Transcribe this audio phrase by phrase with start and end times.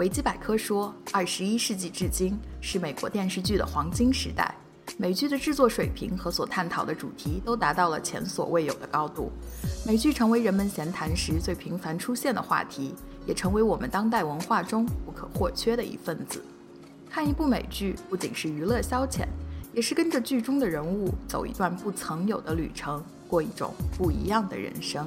[0.00, 4.56] 维基百科说，二十一世纪至今是美国电视剧的黄金时代，
[4.96, 9.30] 美剧的制作水平和所探讨的主题都达到了前所未有的高度。
[9.86, 12.94] 美剧成为人们闲谈时最频繁出现的话题，
[13.26, 16.42] 也成为我们当代文化中不可或缺的一份子。
[17.10, 19.26] 看一部美剧不仅是娱乐消遣，
[19.74, 25.06] 也是跟着剧中的人物走一段不曾有的旅程，过一种不一样的人生。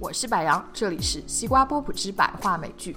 [0.00, 2.94] 我是柏杨，这里是西瓜波普之百话美剧。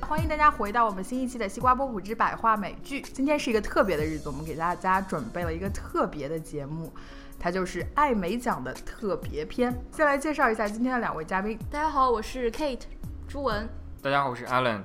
[0.00, 3.00] 欢迎大家回到我们新一期的西瓜波普之百话美剧。
[3.00, 6.92] 今天是一个特别的日子，我们给大家准备了一个特别的节目，
[7.38, 9.72] 它就是艾美奖的特别篇。
[9.92, 11.56] 先来介绍一下今天的两位嘉宾。
[11.70, 12.82] 大家好，我是 Kate
[13.28, 13.68] 朱文。
[14.02, 14.80] 大家好，我是 Alan。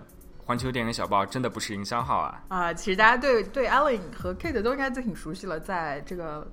[0.45, 2.43] 环球电影小报真的不是营销号啊！
[2.49, 6.45] 啊，其实大家对对 Alan 和 Kate 都应该挺熟悉了，在这个。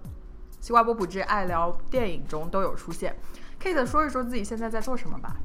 [0.60, 3.16] 西瓜波普之爱聊电影中都有出现
[3.60, 5.36] ，Kate 说一说自己现在在做什么吧。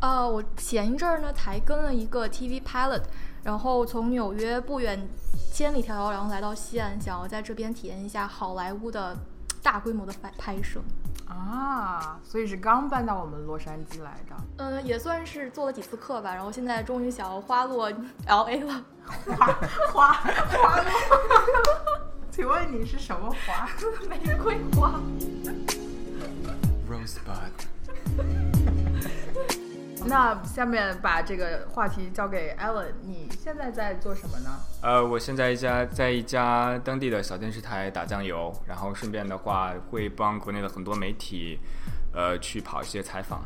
[0.00, 3.02] 呃，我前一阵儿呢才跟了一个 TV pilot，
[3.42, 5.08] 然后从纽约不远
[5.52, 9.16] 千里迢迢，然后来到西安，想要在这边体验一下好莱坞的
[9.62, 10.80] 大规模的拍拍摄。
[11.26, 14.36] 啊，所以是刚搬到我们洛杉矶来的。
[14.58, 17.90] 嗯，也算是做了几次课吧，然后现在终于想要花落
[18.26, 18.84] LA 了。
[19.26, 19.46] 花
[19.92, 20.92] 花花落。
[22.36, 23.66] 请问你是什么花？
[24.10, 25.00] 玫瑰花。
[26.86, 27.24] Rosebud。
[30.04, 34.50] 那下面把这个话题交给 Alan，你现在在做什么呢？
[34.82, 41.58] 呃，我现在一家在一家当地的小电视台打酱油，然后顺便的话会帮国内的很多媒体，
[42.12, 43.44] 呃，去跑一些采访，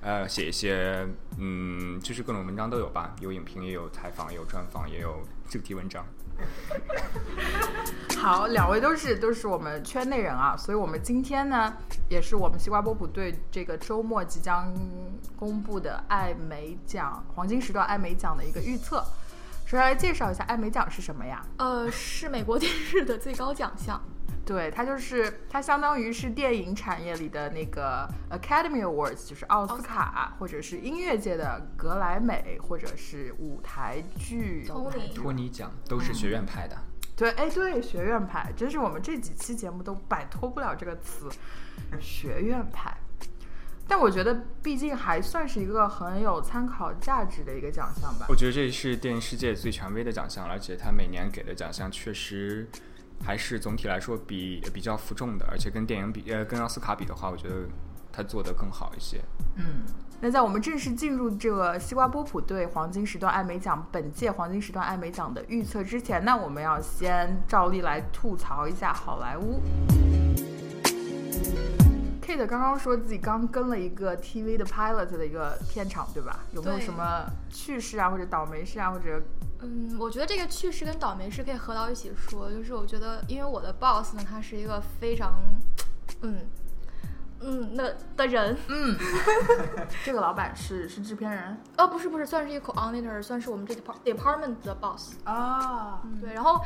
[0.00, 6.02] 呃，写一些，嗯，就是各种文章都有吧，有影评，也有采访，有专访，也有主题文章。
[8.18, 11.74] 好，两位都是都是我们圈内人啊，所以我们今天呢，
[12.08, 14.70] 也是我们西瓜波普对这个周末即将
[15.36, 19.02] 公布的艾美奖黄金时段艾美奖的一个预测。
[19.64, 21.42] 首先来介绍一下艾美奖是什么呀？
[21.56, 23.98] 呃，是美国电视的最高奖项。
[24.50, 36.76] 对，它就是它相当于是电影产业里的那个 Academy Awards，就是奥斯卡，或者是音乐界的格莱美，或者是舞台剧托尼托尼奖，都是学院派的。
[37.14, 41.28] 对，哎，对，学院派，真是我们这几期节目都摆脱不了这个词，
[42.00, 42.92] 学院派。
[43.86, 48.26] 但我觉得，毕竟还算是一个很有参考价值的一个奖项吧。
[48.28, 52.68] 我觉得这是电影世界最权威的奖项，而且它每年给的奖项确实。
[53.22, 57.66] 还是总体来说比比较服众的，而且跟电影比，呃，跟奥斯卡比的话，我觉得
[58.10, 59.20] 他做的更好一些。
[59.56, 59.84] 嗯，
[60.20, 69.60] 那在我们正式进入这个西瓜波普对黄金时段艾美奖本届黄金时段艾美奖的预测之前，那我们要先照例来吐槽一下好莱坞。
[72.22, 76.40] Kate 刚刚说自己刚跟了一个 TV 的 pilot 的一个片场，对吧？
[76.52, 79.20] 有没有什么趣事啊，或者倒霉事啊，或者？
[79.62, 82.50] 嗯，我觉得这个趣事跟倒霉事可以合到一起说。
[82.50, 85.40] 就是我觉得，因为我的 boss 呢，他是一个非常，
[86.22, 86.40] 嗯，
[87.40, 87.84] 嗯，那
[88.16, 88.56] 的人。
[88.68, 88.96] 嗯，
[90.04, 91.60] 这个老板是是制片人？
[91.76, 95.14] 哦，不是不是，算是一个 coordinator，算是我们这 department 的 boss。
[95.24, 96.32] 啊，对。
[96.32, 96.60] 然后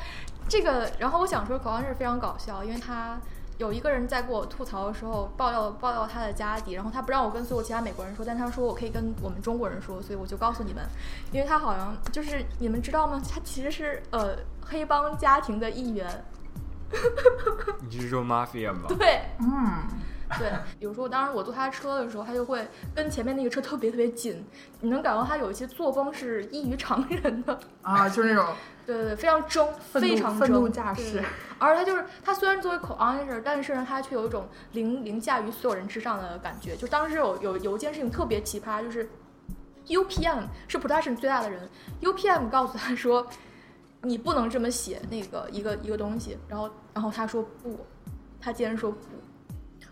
[0.48, 3.20] 这个，然后我想说 coordinator 非常搞笑，因为他。
[3.58, 10.84] 有一个人在给我吐槽的时候爆料爆料他的家底，然后他不让我跟所有其他美国人说，但他说我可以跟我们中国人说，所以我就告诉你们，
[11.30, 13.22] 因为他好像就是你们知道吗？
[13.32, 16.24] 他其实是呃黑帮家庭的一员。
[17.88, 18.86] 你是说 mafia 吗？
[18.88, 19.82] 对，嗯，
[20.38, 20.50] 对。
[20.78, 24.44] 比如说我，当时我坐他车的时候，他就会跟前面那个车特别特别紧，
[24.80, 28.54] 你能感到他有一些作风是异于常人的啊，就是那种。
[28.86, 31.22] 对对对，非常争，非常愤怒驾驶。
[31.58, 36.76] 而他就是他虽然作为 co-owner，但是呢，他却有一种凌凌驾于所有人之上的感觉。
[36.76, 39.08] 就当时有有有一件事情特别奇葩，就是
[39.86, 41.68] UPM 是 production 最大的人
[42.02, 43.26] ，UPM 告诉他说，
[44.02, 46.36] 你不能这么写那个一个一个东西。
[46.46, 47.86] 然后然后他说不，
[48.40, 48.98] 他竟然说不。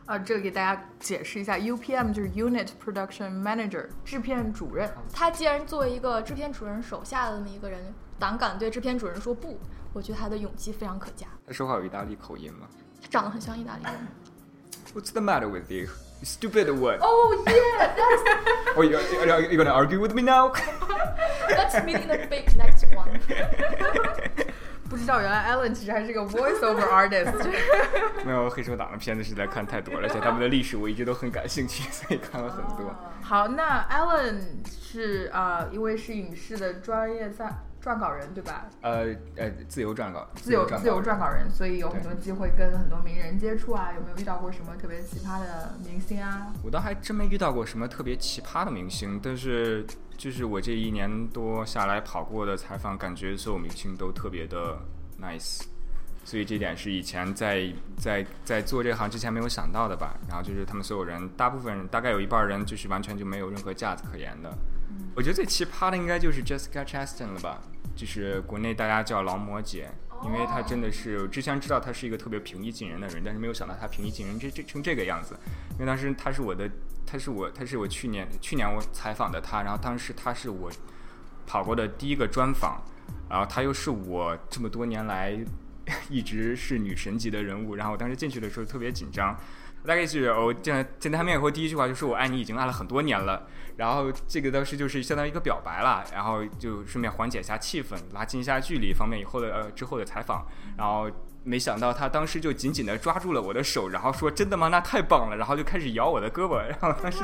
[0.04, 4.90] 啊，这个给大家解释一下，UPM 就是 Unit Production Manager，制片主任。
[5.12, 7.94] 他既然作为一个制片主任手下的那么一个人。
[8.22, 9.58] 胆敢对制片主任说不，
[9.92, 11.26] 我觉得他的勇气非常可嘉。
[11.44, 12.68] 他说话有意大利口音吗？
[13.02, 13.94] 他长得很像意大利人。
[14.94, 15.88] What's the matter with you?
[16.22, 17.00] Stupid what?
[17.00, 18.76] Oh yeah, that's.
[18.76, 20.52] Oh, you are you gonna argue with me now?
[21.48, 23.18] Let's meet in the big next one.
[24.88, 27.34] 不知道原来 Alan 其实还是个 voiceover artist。
[28.24, 32.94] 没有黑手党的片子实在看太多了，而且他们的历史我一直都很感兴趣，所以看了很多。
[33.20, 34.40] 好，那 Alan
[34.70, 37.52] 是啊，因为是影视的专业，在
[37.82, 38.66] 撰稿人，对吧？
[38.80, 39.06] 呃
[39.36, 43.92] 呃，自由撰稿，自由自由撰稿人，所以有很多机会跟很多名人接触啊。
[43.92, 46.52] 有没有遇到过什么特别奇葩的明星啊？
[46.62, 49.84] 我倒还真没遇到过什么特别奇葩的明星，但是
[50.16, 54.78] 就是我这一年多下来跑过的采访，感觉所有明星都特别的
[55.20, 55.62] nice，
[56.24, 60.14] 所以这点是以前在在在做这行之前没有想到的吧。
[60.28, 64.56] 然后就是他们所有人，大部分人大概有一半人就是完全就没有任何架子可言的。
[65.14, 67.60] 我觉得最奇葩的应该就是 Jessica Chastain 了吧，
[67.94, 69.90] 就是国内大家叫劳模姐，
[70.24, 75.36] 因为她真的是我之前知道她是一个特别平易近人的人，但是没有想到她平易近人这这成这个样子。
[75.72, 76.70] 因为当时她是我的，
[77.04, 80.70] 她是我，她是我去年去年我采访的她，然后当时她是我
[81.46, 82.82] 跑过的第一个专访，
[83.28, 85.38] 然后她又是我这么多年来
[86.08, 89.36] 一直是女神级的人物，然后我当时进去的时候特别紧张。
[89.84, 93.46] 大概是我见见他面以后，第一句话就是“我爱你”，已经爱了很多年了。
[93.76, 100.46] 然后这个当时就是相当于一个表白了，然后就顺便缓解一下气氛，拉近一下距离，方便以后的呃之后的采访。
[100.76, 101.10] 然后
[101.42, 104.68] 没想到他当时就紧紧的抓住了我的手，然后说：“真的吗？
[104.68, 107.18] 那太棒了！”然后就开始咬我的胳膊，然后当时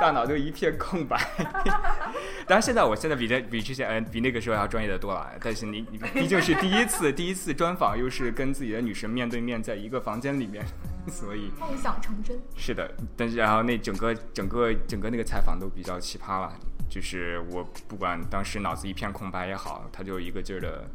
[0.00, 1.18] 大脑就一片空白。
[2.46, 10.62] 当然现在我现在比这比之前呃比那个时候要专业的多了，但是你你毕竟是第一次第一次专访，又是跟自己的女神面对面在一个房间里面。
[11.10, 16.52] 所以梦想成真是的，但是然后那整个整个整个那个采访都比较奇葩了，
[16.88, 20.90] 就是我不管当时脑子一片空白也好，他就一个劲儿的，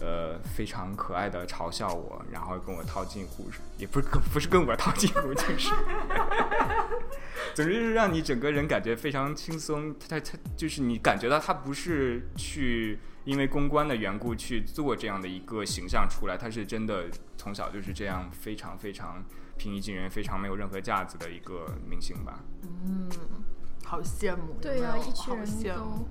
[0.00, 5.70] 呃，非常可爱的嘲笑我，然后跟我套近乎，也不是跟不是跟我套近乎， 就是，
[7.54, 12.98] 总之是让你整个人感觉非常轻松，他他就是你感觉到他不是去。
[13.24, 17.06] 因为公关的缘故去做这样的一个形象出来，他是真的
[17.36, 19.22] 从小就是这样非常非常
[19.56, 22.40] 平易近人、非常没有任何架子的一个明星吧。
[22.62, 23.08] 嗯，
[23.84, 24.56] 好羡慕。
[24.60, 26.06] 对呀，一群人都。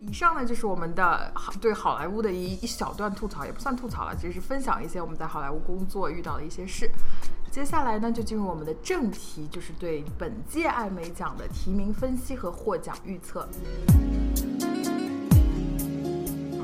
[0.00, 6.90] 以上呢就是我们的对好莱坞的一一小段吐槽，也不算吐槽了，只是分享一些我们在好莱坞工作遇到的一些事。
[7.52, 13.46] 接下来呢，就进入我们的正题，就是对本届艾美奖的提名分析和获奖预测。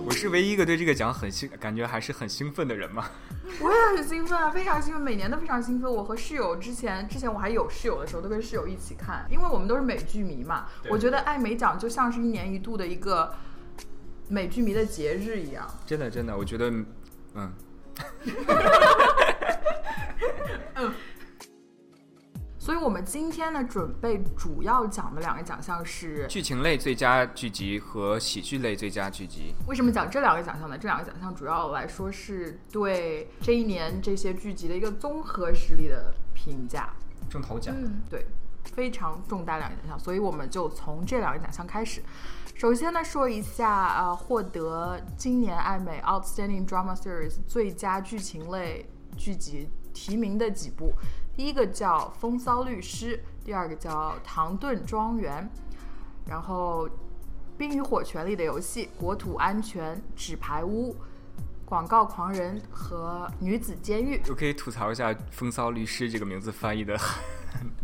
[0.02, 3.04] 我是唯一一个对这个奖很兴，感觉还是很兴奋的人嘛？
[3.60, 5.94] 我也很兴奋啊，非常兴奋，每年都非常兴奋。
[5.94, 10.68] 我和室友之前，之前我还有室友的时候，都跟室友一起看，因为我们都是美剧迷嘛。
[10.88, 13.30] 我觉得艾美奖就像是一年一度的一个
[14.30, 15.68] 美剧迷的节日一样。
[15.84, 16.86] 真的，真的，我觉得，嗯。
[17.34, 17.52] 嗯，
[22.68, 29.54] 所以，我们今天呢，准备主要讲的两个奖项是剧情类最佳剧集和喜剧类最佳剧集。
[29.66, 30.76] 为什么讲这两个奖项呢？
[30.76, 36.92] 这两个奖项主要来说是对这一年这些剧集的一个综合实力的评价。
[37.30, 38.26] 中头奖，嗯，对，
[38.64, 42.02] 非常重大两个奖项，所以我们就从这两个奖项开始。
[42.54, 48.84] 首先呢，说一下啊，获得今年艾美 Outstanding Drama Series 最佳剧情类
[49.16, 49.70] 剧集。
[49.94, 50.92] 提名的几部，
[51.38, 55.48] 第一个叫《风骚律师》，第二个叫《唐顿庄园》，
[56.28, 56.88] 然后
[57.56, 60.90] 《冰与火：权力的游戏》、《国土安全》、《纸牌屋》、
[61.64, 64.16] 《广告狂人》和《女子监狱》。
[64.28, 66.98] 我可以吐槽一下，《风骚律师》这个名字翻译的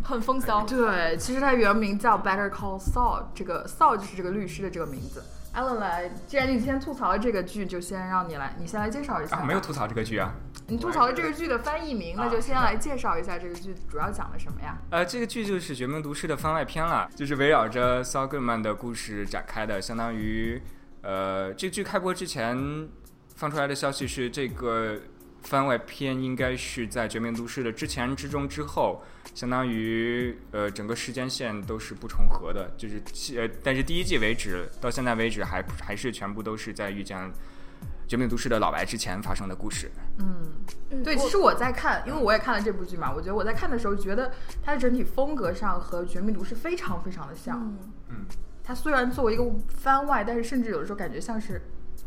[0.03, 0.65] 很风骚。
[0.67, 5.23] 对，其实它原名叫 Better Call Saul，这个 Saul 就是这个律师的这个名字。
[5.55, 9.41] Allen 来，既然你先吐槽了这个剧，就先让你来，你先来介绍一下。
[9.45, 10.35] 没有吐槽这个剧啊。
[10.67, 14.79] 你吐槽了这个剧的翻译名，那就先来介绍一下这个剧主要讲的什么呀？
[14.91, 20.61] 呃，这个剧就是《绝命毒师》的番外篇了，就是围绕着 Saul Goodman 的故事展开的，相当于，
[21.03, 22.89] 呃，这剧开播之前
[23.37, 24.99] 放出来的消息是，这个
[25.45, 29.03] 番外篇应该是在《绝命毒师》的之前、之中、之后，
[29.35, 33.01] 相当于呃整个时间线都是不重合的，就是
[33.39, 37.19] 呃，但是第一季为止到现在为止还还是全部都是在遇见。
[38.07, 39.91] 《绝命毒师》的老白之前发生的故事。
[40.19, 44.31] 嗯，对，其实我在看，因为我也看了这部剧嘛，我觉得我在看的时候，觉得
[44.63, 47.75] 它的整体风格上和《绝命毒师》非常非常的像。
[48.11, 48.27] 嗯，
[48.63, 51.63] 它虽然作为一个番外，但是甚至有的时候感觉像是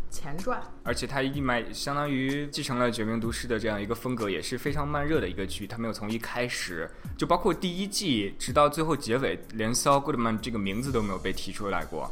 [0.10, 0.62] 前传。
[0.84, 5.66] 而且它一脉相当于继承了《绝命毒师》的这样一个风格，也是非常慢热的一个剧。
[5.68, 12.12] 它没有从一开始就包括第一季，直到最后结尾，连 Saul Goodman 这个名字都没有被提出来过。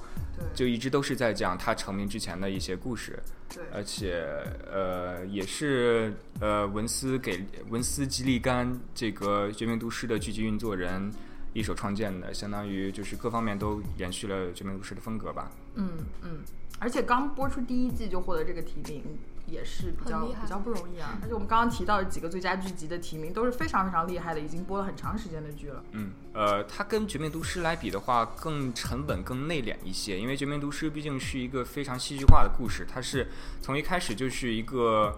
[0.53, 4.21] 就一直都是在讲他成名之前的一些故事，对，而且
[4.69, 11.09] 呃也是呃文斯给文斯吉利甘这个《绝命毒师》的剧集运作人
[11.53, 15.49] 一手创建的，相当于就是各方面都延续了《绝命毒师》的风格吧。
[15.75, 15.89] 嗯
[16.21, 16.39] 嗯，
[16.79, 19.03] 而且刚播出第一季就获得这个提名，
[19.47, 21.17] 也是比较比较不容易啊。
[21.21, 25.83] 而且我们刚刚提到的几个最佳剧集的提名都是非常非常厉害的，已经播了很长时间的剧了。
[25.91, 30.19] 嗯，呃，它跟《绝命毒师》来比的话，更沉稳、更内敛一些。
[30.19, 33.27] 因为《绝命毒师》毕竟是一个非常戏剧化的故事，它是
[33.61, 35.17] 从一开始就是一个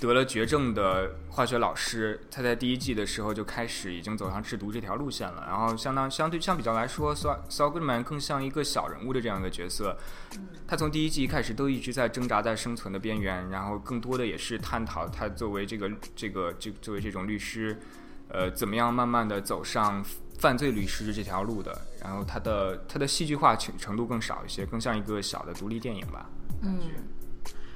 [0.00, 5.44] 得了绝症的化学老师，他在第一季的时候就开始已经走上制毒这条路线了。
[5.46, 9.96] 然后相当相对相比较来说，Saul Saul Goodman 更像一个小人物的这样一个角色。
[10.66, 17.78] 他从第一季一开始都一直在挣扎在生存的边缘，然后更多的也是探讨他作为这个这个这作为这种律师。
[18.34, 20.02] 呃，怎么样慢慢的走上
[20.38, 21.78] 犯罪律师这条路的？
[22.02, 26.30] 然后他的他的戏剧化程程度更少一些，更像一个小的独立电影吧。
[26.62, 26.80] 嗯，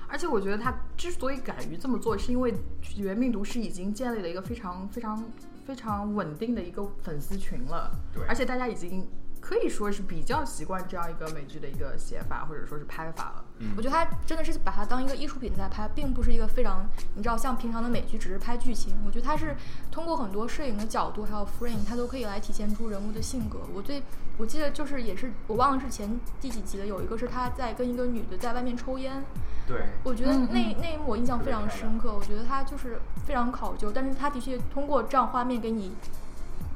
[0.08, 5.24] 而且我觉得他之所以敢于这么做，是因为《绝命毒师》已经建立了一个非常非常
[5.64, 7.90] 非常稳定的一个粉丝群了。
[8.14, 9.06] 对而且大家已经
[9.46, 13.44] 可以说是比较习惯这样一个美剧的一个写法或者说是拍法了。
[13.76, 16.84] 我觉得他真的是把它当一个艺术品在拍，并不是一个非常
[17.14, 18.96] 你知道像平常的美剧只是拍剧情。
[19.06, 19.54] 我觉得他是
[19.88, 23.60] 通过很多摄影的角度还有 frame，它都可以来体现出人物的性格。
[23.72, 24.02] 我最
[24.36, 29.24] 我记得就是也是我忘了是前第几集的，有一个是他在跟一个女的在外面抽烟，
[29.64, 32.12] 对，我觉得嗯那那一幕我印象非常深刻。
[32.12, 35.94] 我觉得他就是非常考究，但是他的确通过这样画面给你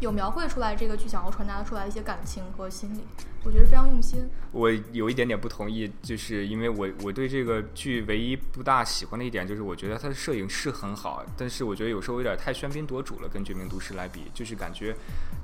[0.00, 3.00] 有描绘出来这个剧想要传达出来的一些感情和心理，
[3.45, 4.26] 我觉得非常用心。
[4.50, 14.97] 我有一点点不同意，就是因为我我对这个剧唯一不大喜欢的一点，就是我觉得它的摄影是很好，但是我觉得有时候有点太喧宾夺主了，跟《绝命毒师》来比，就是感觉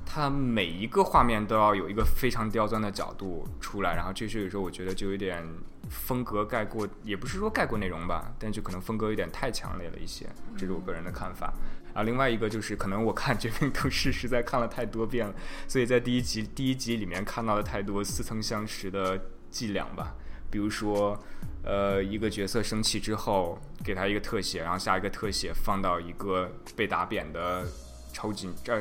[0.06, 5.46] 它每一个画面都要有一个非常刁钻的角度出来，然后这是有时候我觉得就有点
[5.88, 10.26] 风格概括，也不是说概括内容吧，但就可能风格有点太强烈了一些，
[10.56, 11.52] 这是我个人的看法。
[11.94, 15.34] 啊，另外一个就是可能我看《绝命毒师》实在看了太多遍了，
[15.66, 19.18] 所以在第一集第一集里面看到了太多似曾相识的
[19.50, 20.14] 伎俩吧。
[20.50, 21.18] 比如说，
[21.64, 27.66] 呃，一个角色生气之后，给他一个特写，然后下一个特写放到一个被打扁的
[28.12, 28.78] 抽巾这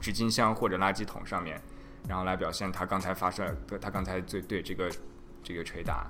[0.00, 1.60] 纸巾箱或者垃圾桶上面，
[2.08, 4.90] 然后来表现他刚才发生他刚才对对这个
[5.44, 6.06] 这个捶打。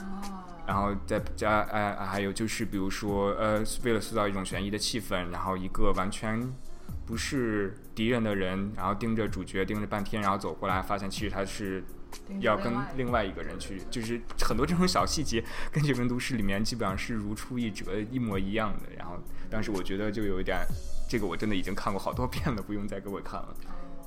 [0.00, 6.40] 哦，然后再加呃，还有就是比如说呃，为了塑造一种悬疑的气氛，然后一个完全
[7.06, 11.82] 不是敌人的人，然后盯着主角盯着半天，然后走过来，发现其实他是
[12.40, 18.94] 要跟另外一个人去，就是很多这种小细节跟《绝命都市》里面基本上是如出一辙，一模一样的。
[18.96, 19.16] 然后
[19.50, 20.58] 当时我觉得就有一点，
[21.08, 23.54] 这个我真的已经看过好多遍了，不用再给我看了。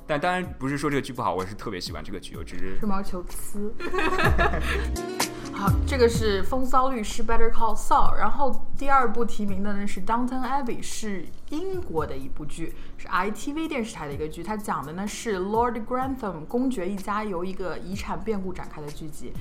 [0.05, 3.73] 但当然不是说这个剧不好，我是特别喜欢这个剧，我只是吹毛求疵。
[5.55, 14.43] 好，这个是《风骚律师》（Better Call Saul），然后第二部提名的呢是《Downton Abbey》，是英国的一部剧，是 ITV 电视台的一个剧。
[14.43, 19.31] 它讲的呢是 Lord Grantham 公爵一家由一个遗产变故展开的剧集。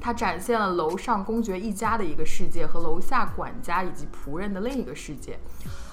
[0.00, 5.38] 它展现了楼上公爵一家的一个世界和楼下管家以及仆人的另一个世界。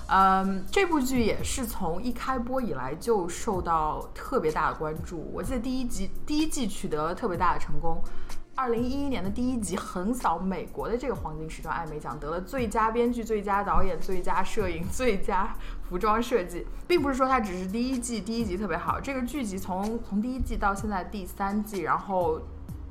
[0.08, 5.32] 嗯，这部剧也是从一开播以来就受到特别大的关注。
[5.34, 8.04] 我记得第一集第一季取得了特别大的成功。
[8.53, 15.55] 二零一一年的第一集横扫美国的这个黄金时段艾美奖，得了最佳编剧、最佳导演、最佳摄影、最佳
[15.89, 22.41] 服装设计，并不是说它只是第一季第一集特别好，这个剧集从从第一季到现在第三季，然后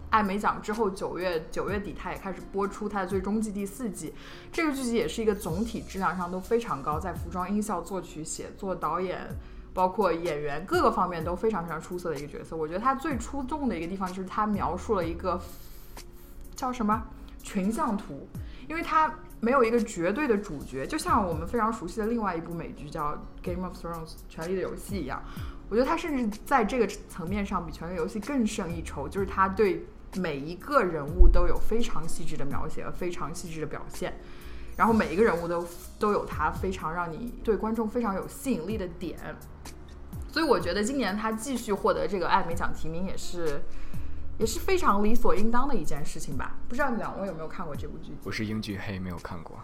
[0.08, 4.14] 艾美奖之后九月九月底它也开始播出它的最终季第四季，
[4.50, 9.28] 这个剧集也是一个总体质量上都非常高，在服装、音效、作曲、写作、导演。
[9.72, 15.40] 包括演员各个方面都非常非常出色的一个角色，我觉得他最出众的一个地方就是他描述了一个
[16.56, 17.02] 叫什么
[17.42, 18.28] 群像图，
[18.68, 23.12] 因为他没有一个绝对的主角，就像我们非常熟悉的另外一部美剧叫
[23.42, 25.22] 《Game of Thrones》权力的游戏一样，
[25.68, 29.86] 我觉得他甚至在这个层面上比权力游戏更胜一筹，就是他对
[30.16, 34.12] 每一个人物都有非常细致的描写和非常细致的表现。
[34.76, 35.66] 然后每一个人物都
[35.98, 39.18] 都有他非常让你对观众非常有吸引力的点，
[40.32, 43.60] 所以我觉得今年他继续获得这个艾美奖提名也是
[44.38, 46.56] 也是非常理所应当的一件事情吧。
[46.68, 48.12] 不知道你两位有没有看过这部剧？
[48.24, 49.58] 我是英剧黑，没有看过。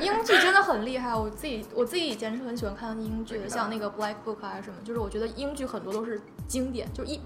[0.00, 7.20] 英剧真的很厉害，我自己我自己以前是很喜欢看英剧的，像那个 Black Book 啊什么，就是我觉得英剧很多都是经典，就一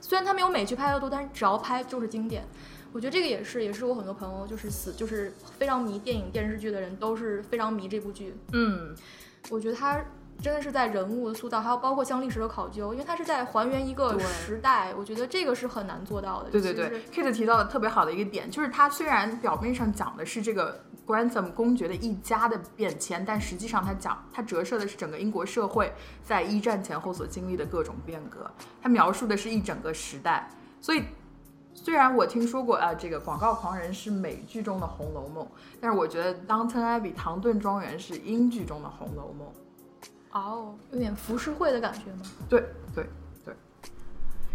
[0.00, 2.44] 虽然它没有美剧拍的多，但是只要拍就是经典。
[2.92, 8.36] 我觉得这个也是，也是我很多朋友就是死就是非常迷电影电视剧的人都是非常迷这部剧。
[8.52, 8.94] 嗯，
[9.48, 10.04] 我觉得它
[10.42, 16.50] 真的是在人物的塑造，还有包括像历史的考究，因为它是在还原一个时代，我觉得这个是很难做到的。
[16.50, 25.92] 对对对，Kate 提到的特别好的一个点，就是它虽然表面上讲的是这个 Grantham 公爵的一家的变迁，但实际上它讲它折射的是整个英国社会
[26.24, 28.50] 在一战前后所经历的各种变革，
[28.82, 31.04] 它描述的是一整个时代，所以
[31.72, 35.44] 虽然我听说过啊，这个《广告狂人》是美剧中的《红楼梦》，
[35.80, 39.46] 但是我觉得《Downton Abbey》唐顿庄园是英剧中的《红楼梦》。
[40.32, 42.22] 哦，有点浮世绘的感觉吗？
[42.48, 43.06] 对对
[43.44, 43.54] 对。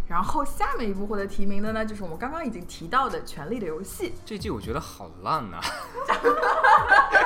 [0.08, 4.10] 然后下面一部获得提名的呢，就是我们刚刚已经提到的《权力的游戏》。
[4.26, 5.60] 这季我觉得好烂呐、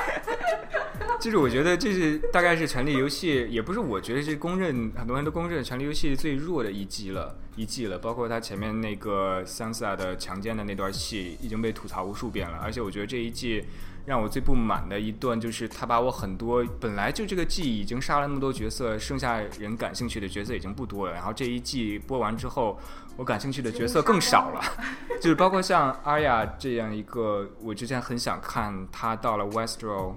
[1.20, 8.00] 就是我觉得这是大概是《权力游戏》，也不是我觉得是公认，很多人都公认《权力游戏》最弱的一季了，一季了。
[8.00, 13.64] 包括他前面那个桑萨的强奸的那段戏已经被吐槽无数遍了，而且我觉得这一季
[14.06, 22.80] 让我最不满的一段就是他把我很多本来就这个季已经杀了那么多角色，剩下人感兴趣的角色已经不多了，然后这一季播完之后，
[23.16, 24.62] 我感兴趣的角色更少了。
[25.22, 30.16] 就是包括像阿雅这样一个，我之前很想看她到了 Westro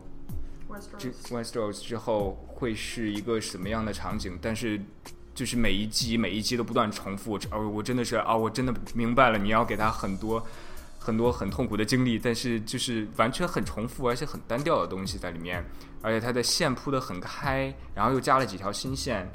[0.97, 4.81] 之 Westeros 之后会是一个什么样的场景，但是
[5.35, 10.45] 就是每一季每一季都不断重复，而，我真的是啊，我真的明白了，你要给他很多
[11.05, 15.63] 很多很痛苦的经历，但是就是完全很重复而且很单调的东西在里面，
[16.01, 19.31] 而且它的线铺得很开，然后又加了几条新线。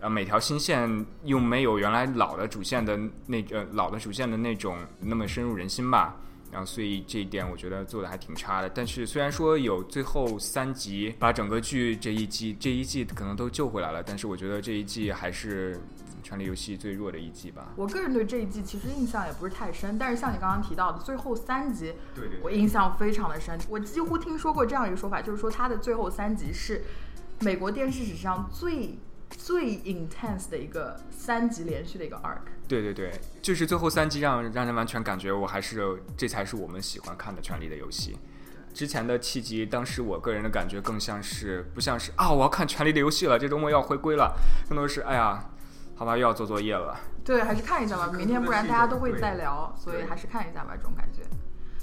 [0.00, 6.14] 啊，每条新线又没有原来老的主线的那呃老的主线的那种那么深入人心吧，
[6.50, 8.68] 然后所以这一点我觉得做的还挺差的。
[8.68, 15.74] 但是虽然说有最后三集把整个剧这一季这一季可能都救回来了，但是我觉得这一季还是
[16.24, 17.68] 《权力游戏》最弱的一季吧。
[17.76, 23.56] 我个人对这一季其实印象也不是太深，但是像你刚刚提到的最后三集，对对我印象非常的深。
[23.68, 26.82] 我几乎听说过这样一个说法，就是说它的最后三集是
[27.40, 28.98] 美国电视史上最
[29.30, 32.38] 最 intense 的一个三集连续的一个 arc。
[32.66, 33.12] 对对对，
[33.42, 38.12] 就是最后三集让让人完全感觉我还是这才是我们喜欢看的《权力的游戏》。
[38.72, 44.34] 之前的七集，当时我个人的感觉更像是不像是啊，我要看《权力的游戏》了，这周末要回归了，
[44.68, 45.44] 更多是哎呀，
[45.96, 46.98] 好吧，又要做作业了。
[47.24, 51.22] 对，还是看一下吧，明天不然大家都会再聊，所以还是看一下吧，这种感觉。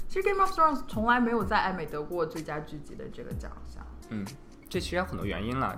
[0.08, 3.82] 其实《Game of Thrones》从来没有在艾美得过最佳剧集的这个奖项。
[4.10, 4.24] 嗯，
[4.68, 5.74] 这其实有很多原因啦，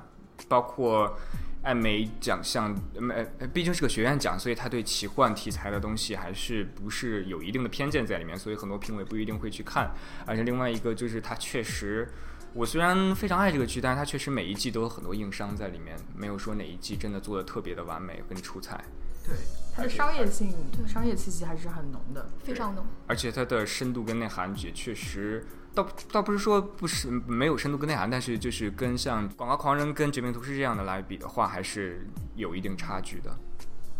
[0.48, 1.16] 包括
[1.62, 2.74] 艾美奖项，
[3.10, 9.92] 呃，呃毕竟是个学院奖，所以他对奇幻题材的东西还是不是有一定的偏见在里面，所以很多评委不一定会去看。
[10.26, 12.12] 而且另外一个就是它确实，
[12.54, 18.82] 我虽然非常爱这个剧，但是它确实每一季都有很多硬伤在里面，没有说哪一季真的做的特别的完美跟出彩。
[19.26, 19.34] 对，
[19.74, 22.30] 它的商业性、对商业气息还是很浓的。
[22.44, 22.86] 非常浓。
[23.08, 33.36] 而且它的深度跟内涵也确实，倒倒不是说不是没有深度跟内涵，但是就是跟像《广告狂人》跟《绝命毒师》这样的来比的话，还是有一定差距的。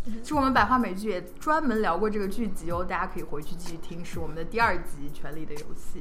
[0.05, 5.99] 其实我们百花美剧也专门聊过这个剧集哦，大家可以回去继续听，是我们的第二集《权力的游戏》，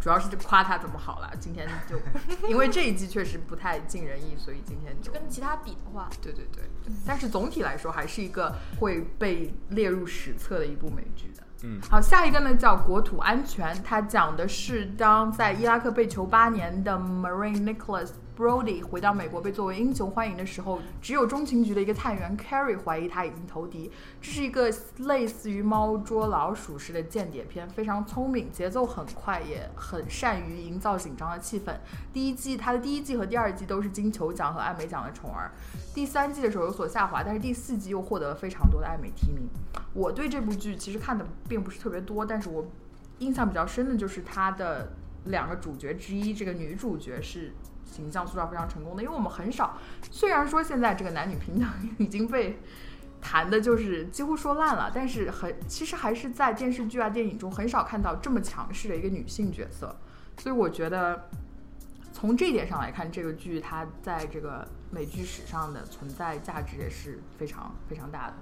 [0.00, 1.30] 主要是夸他怎么好了。
[1.40, 1.96] 今天就
[2.48, 6.62] 因为这一季确实不太尽人意，所以今天就跟其他比的话，对对对，
[7.06, 11.42] 但是总体来说还是一个会被列入史册的一部美剧的。
[11.64, 23.90] 嗯，好，下一个呢叫《国土安全》，它讲的是当在伊拉克被囚八年的 Marine Nicholas Brody 回到美国被作为英雄欢迎的时候，只有中情局的一个探员 Carrie 怀疑他已经投敌。
[24.20, 31.74] 这是一个类似于猫捉老鼠式的间谍片，非常聪明，节奏很快，也很善于营造紧张的气氛。
[32.12, 35.50] 第一季它的第一季和第二季都是金球奖和艾美奖的宠儿，
[35.92, 39.48] 第三季的时候有所下滑，但是第四季又获得了非常多的艾美提名。
[39.92, 42.64] 我对这部剧其实看的并不是特别多，但是我
[43.18, 44.92] 印象比较深的就是它的
[45.24, 47.52] 两个主角之一，这个女主角是
[47.98, 49.76] 形象塑造非常成功的，因为我们很少，
[50.10, 52.60] 虽然说现在这个男女平等已经被
[53.20, 59.94] 谈的就是几乎说烂了，但是很其实还是在电视剧啊、电影中很少看到这么强势的一个女性角色，
[60.38, 61.28] 所以我觉得
[62.12, 68.34] 从这一点上来看，这个剧它在这个美剧史上的存在价值也是非常非常大的。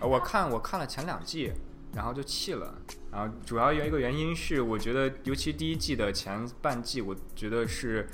[0.00, 1.52] 呃我看我看了前两季，
[1.94, 2.74] 然后就弃了。
[3.10, 8.06] 然后主要有一个原因是，我觉得尤其第一季的前半季，我觉得是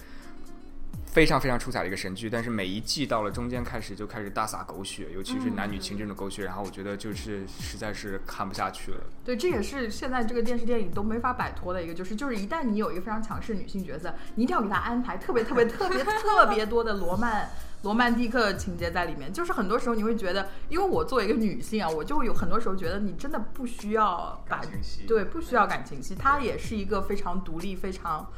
[1.06, 2.30] 非常非常出彩的一个神剧。
[2.30, 8.98] 但是每一季到了中间开始就开始大撒狗血，尤其是男女情这种狗血，然后我觉得就是实在是看不下去了。
[9.24, 17.48] 对，这也是现在这个电视电影都没法摆脱的一个，就是就是一旦你有一个非常强势女性角色，你一定要给她安排特别特别特别特别多的罗曼
[17.82, 19.32] 罗曼蒂克情节在里面。
[19.32, 28.30] 就是很多时候你会觉得，因为我作为一个女性啊，我就有很多时候觉得你真的不需要把感情戏对不需要感情戏，她也是一个非常独立、非常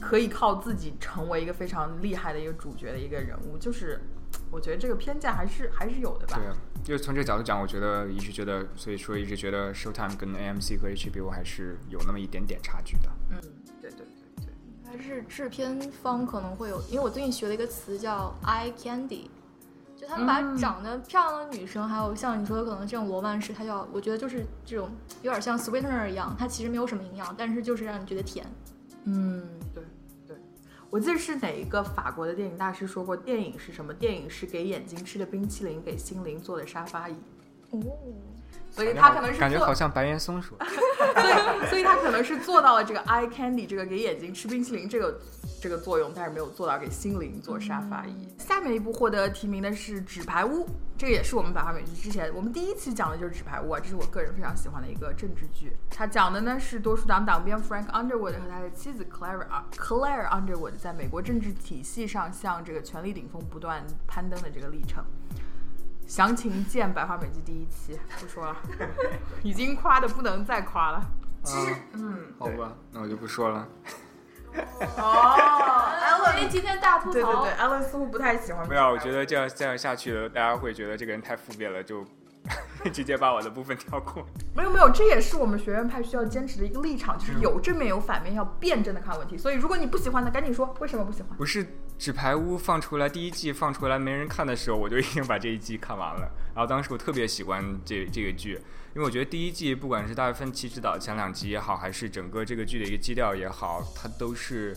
[0.00, 3.56] 可以靠自己成为一个非常厉害的一个主角的一个人物。
[3.58, 4.00] 就是
[4.50, 6.36] 我觉得这个偏见还是还是有的吧。
[6.38, 13.10] 对，啊就是从这个角度讲，我觉得一直觉得，所以说一直觉得 Showtime 跟 AMC 和 HBO 还是有那么一点点差距的。
[13.30, 13.40] 嗯，
[13.80, 14.00] 对对
[14.36, 14.52] 对对。
[14.86, 19.28] 还是制片方可能会有，因为我最近学了一个词叫 eye candy，
[19.96, 24.90] 就他们把长得漂亮的女生，还有像你说的可能这种罗曼式，它叫我觉得就是这种
[25.22, 28.46] 有点像 sweetener 一样，它其实没有什么营养，但是就是让你觉得甜。
[29.04, 29.42] 嗯，
[29.74, 29.82] 对
[30.26, 30.36] 对，
[30.90, 33.92] 我记得是哪一个法国的电影大师说过，电影是什么？
[33.92, 37.14] 电影是给眼睛吃的冰淇淋，给心灵做的沙发椅。
[37.70, 37.80] 哦，
[38.70, 45.20] 所以他可能是感觉好像白岩松说， 所以所以他可能是做到了这个 eye candy 这个给眼睛吃冰淇淋这个
[45.64, 48.28] 这个作用，但是没有做到给心灵做沙发椅。
[48.36, 50.66] 下面一部获得提名的是《纸牌屋》，
[50.98, 55.74] 这个也是我们百花美剧之前我们第一期讲的就是《纸牌屋》啊，这是我个人非常喜欢的一个政治剧。
[55.88, 65.02] 它讲的呢是多数党党鞭 Frank Underwood 和他的妻子 Claire Claire Underwood 在美国政治体系上向这个权力顶峰不断攀登的这个历程。
[66.06, 68.54] 详情见《百花美剧》第一期，不说了，
[69.42, 71.02] 已经夸的不能再夸了。
[71.42, 73.66] 其实，嗯，好吧，那我就不说了。
[74.96, 75.40] 哦
[76.36, 78.68] 因为今天大吐槽，对对对，Alan 似乎不太喜欢。
[78.68, 82.04] 没有，我觉得这样这样下去，大家会觉得这个人太负面了，就
[82.92, 84.26] 直接把我的部分跳过。
[84.54, 89.38] 没有没有，这也是我们学院派需要坚持的一个立场，就是有正面有反面，要辩证的看问题。
[89.38, 91.36] 所以，如果你不喜欢的，赶紧说为什么不喜欢。
[91.38, 91.64] 不是
[91.96, 96.28] 《纸牌屋》放出来第一季放出来没人看的时候，我就已经把这一季看完了。
[96.54, 98.60] 然后当时我特别喜欢这这个剧，
[98.94, 104.76] 因为我觉得第一季不管是大卫芬奇执导前两集也好，还是整个这个剧的一个基调也好，它都是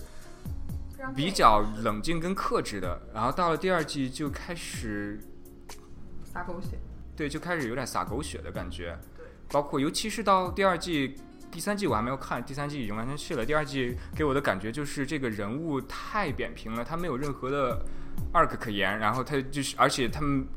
[1.16, 3.00] 比较冷静跟克制的。
[3.14, 5.20] 然后到了第二季就开始
[6.24, 6.80] 撒狗血。
[7.16, 8.98] 对，就开始有点撒狗血的感觉。
[9.16, 11.16] 对，包括尤其是到第二季、
[11.52, 13.46] 第三季我还没有看，第三季已经完全去了。
[13.46, 17.86] 第二季给我的感觉就是这个人物太扁平了，他没有任何的
[18.34, 20.48] arc 可言，然后他就是，而且他们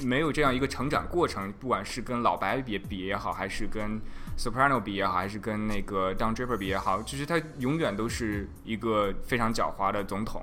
[0.00, 4.00] 没有这样一个成长过程，不管是跟老白比比也好，还是跟
[4.38, 10.42] Soprano 比也好，还是跟那个 Don Draper 比也好，就是他永远都是一个非常狡猾的总统。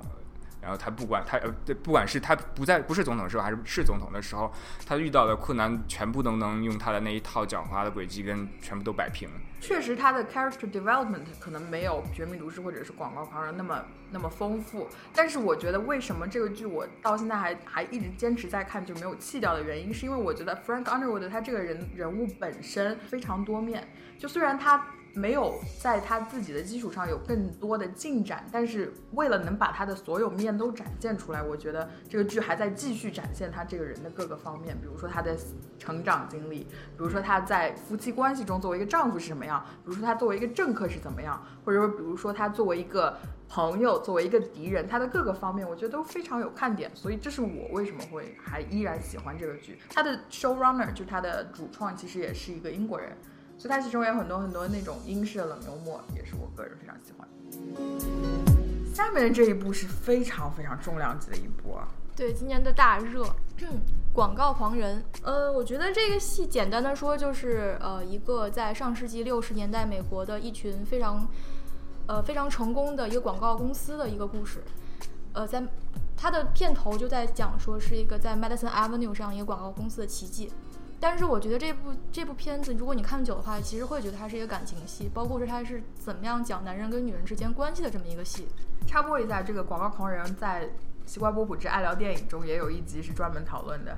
[0.62, 4.52] 然后他不管他呃，对不管是他不在不是总统的时候，还是是总统的时候，
[4.86, 9.30] 他遇到的困难全部都能用他的那一套狡猾的轨迹跟全部都摆平。
[9.62, 24.86] 确实，他的 character development 可能没有《绝命毒师》或者是《广告狂人》那么那么丰富，但是我觉得为什么这个剧我到现在还还一直坚持在看就没有弃掉的原因，是因为我觉得 Frank Underwood 他这个人人物本身非常多面，就虽然他。
[25.20, 35.38] 没有在他自己的基础上有更多的进展，但是为了能把他的所有面都展现出来，我觉得这个剧还在继续展现他这个人的各个方面，比如说他的
[35.78, 43.18] 成长经历，比如说他在夫妻关系中作为一个丈夫是什么样，比如说他作为一个政客是怎么样，或者说比如说他作为一个
[43.50, 49.78] 朋友，作为一个敌人，他的各个方面我觉得都非常有看点，所以这是我为什么会还依然喜欢这个剧。
[49.90, 53.18] 他的 showrunner 就他的主创，其实也是一个英国人。
[53.60, 57.28] 所以它其中有很多很多那种英式的冷幽默，也是我个人非常喜欢。
[58.95, 61.88] 下面的这一部是非常非常重量级的一部啊！
[62.15, 63.24] 对，今年的大热，
[64.13, 65.04] 《广告狂人》。
[65.24, 71.28] 呃，我觉得这个戏简单的说就是呃一个在上世纪六十年代美国的一群非常
[72.08, 74.63] 呃非常成功的一个广告公司的一个故事。
[75.34, 75.62] 呃，在
[76.15, 80.50] 它的片头就在讲说是一个在 Madison Avenue 上一个广告公司的奇迹。
[81.00, 88.48] 但是我觉得这部这部片子，如果你看久的话，其实会觉得它是一个感情戏，包括是它是怎么样讲男人跟女人之间关系的这么一个戏。
[88.86, 90.66] 插播一下，这个《广告狂人》在
[91.06, 93.98] 《西瓜波普之爱聊电影》中也有一集是专门讨论的，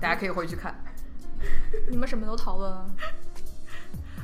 [0.00, 0.82] 大家可以回去看。
[1.90, 2.86] 你们什么都讨论啊？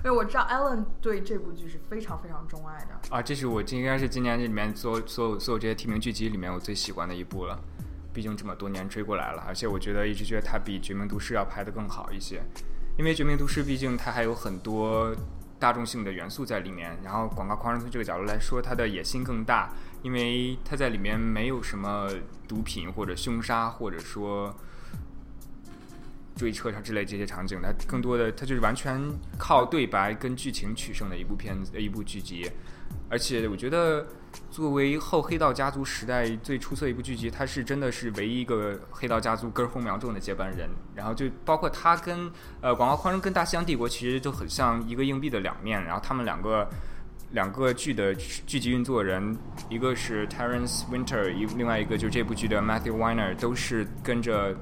[0.05, 7.59] 因为我知道 Ellen 对这部剧是非常非常钟爱的啊，这是我这应该是今年这里面所有所有所有这些提名剧集里面我最喜欢的一部了。
[8.14, 12.40] 毕竟这么多年追过来了，而且我觉得一直觉得它比《绝命毒师》要拍得更好一些，
[12.96, 15.14] 因为《绝命毒师》毕竟它还有很多
[15.59, 16.96] 大众性的元素在里面。
[17.03, 19.72] 然后《广告狂人》从这个角度来说，它的野心更大，
[20.03, 22.09] 因为它在里面没有什么
[22.46, 24.55] 毒品或者凶杀，或者说
[26.37, 29.00] 追车之类这些场景，它更多的它就是完全
[29.37, 32.50] 靠对白跟剧情取胜的一部片子、一部剧集。
[33.09, 34.07] 而且我觉得，
[34.51, 40.68] 作为后黑道家族时代最出色一部剧集，他是真的是唯一一个黑道家族根红苗正的接班人。
[40.94, 45.83] 然后就包括他跟呃《广告狂人》跟《大西洋帝国》其实就很像一个硬币的两面。
[45.85, 46.68] 然后他们两个
[47.33, 49.37] 两个剧的剧集运作人，
[49.68, 54.57] 一个是 Terence Winter，一另外一个就是这部剧的 Matthew Weiner，都是跟着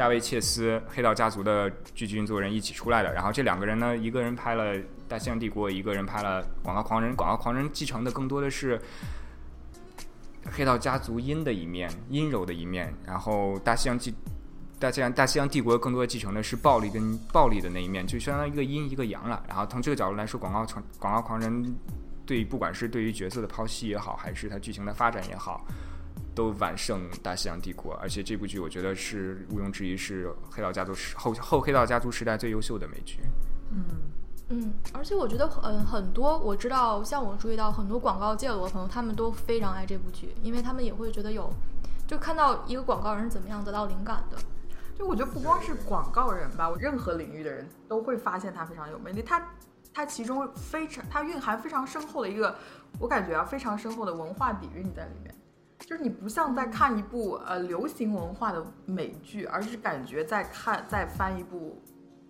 [0.00, 3.12] 大卫切斯黑道家族的剧集运作人一起出来的。
[3.12, 4.74] 然后这两个人呢，一个人拍了。
[5.06, 8.80] 大西洋帝国一个人拍了《广告狂人》，《广告狂人》继承的更多的是
[10.52, 14.14] 黑道家族阴的一面、阴柔的一面，然后大西洋继
[14.78, 19.42] 大西洋大西洋帝国更多的继承的是暴力跟暴力的那一面，就相当于一个阴一个阳了。
[19.48, 21.64] 然后从这个角度来说，《广告狂广告狂人》
[22.24, 25.66] 对不管是对于角色的剖析也好，还是它剧情的发展也好，
[26.40, 33.20] 都完胜《大西洋帝国》，而且这部剧我觉得是毋庸置疑是黑道家族时后后黑道家族时代最优秀的美剧。
[33.70, 33.84] 嗯，
[34.48, 41.52] 嗯，而且我觉得嗯很多，我知道，像我注意到很多广告界的朋友，他们都非常爱这部剧，因为他们也会觉得有，
[42.06, 44.38] 就看到一个广告人是怎么样得到灵感的。
[44.96, 49.20] 就我觉得不光是广告人吧，我任何领域的人都会发现它非常有魅力。
[49.20, 49.46] 它
[49.92, 52.56] 它其中非常它蕴含非常深厚的一个，
[52.98, 55.34] 我感觉啊非常深厚的文化底蕴在里面。
[55.86, 61.82] 就是你不像在看一部呃流行文化的美剧，而是感觉在看在翻一部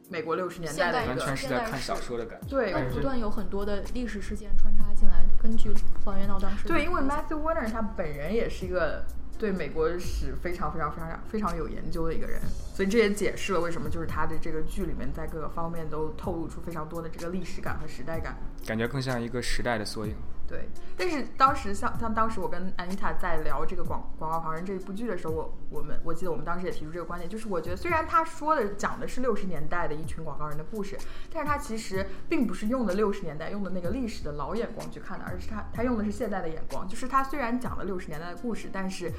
[0.08, 2.46] 美国六十年代的一个完全是在看小说的感觉。
[2.48, 5.72] 对而不断有很多的历史事件穿插进来，根据
[6.04, 9.04] 还原到当时对，因为 Matthew Warner 他本人也是一个
[9.38, 12.40] 对美国史非常非常非常非常有研究的一个人，
[12.74, 18.36] 所以这也解释了为什么就是他的这个剧里面在各个方面都透露出非常多的这个历史感和时代感。
[18.66, 20.14] 感觉更像一个时代的缩影。
[20.50, 30.98] 对，但是当时像像当时我跟安妮塔在聊这个广广告狂人这一部剧的时候，我我们我记得我们当时也提出这个观点，就是我觉得虽然他说的讲的是六十年代的一群广告人的故事，
[31.32, 39.12] 但是他其实并不是用的六十年代用的那个历史的老眼光去看的，而是他他用的是现代的眼光，就是他虽然讲了六十年代的故事，但是。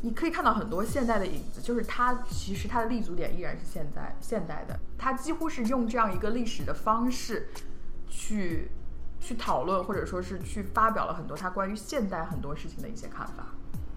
[0.00, 7.48] 你可以看到很多现代的影子，就是它其实它的立足点依然是现在现代的，它几乎是用这样一个历史的方式
[8.08, 8.70] 去
[9.22, 13.46] 去讨论，或者说是去发表了很多他关于现代很多事情的一些看法。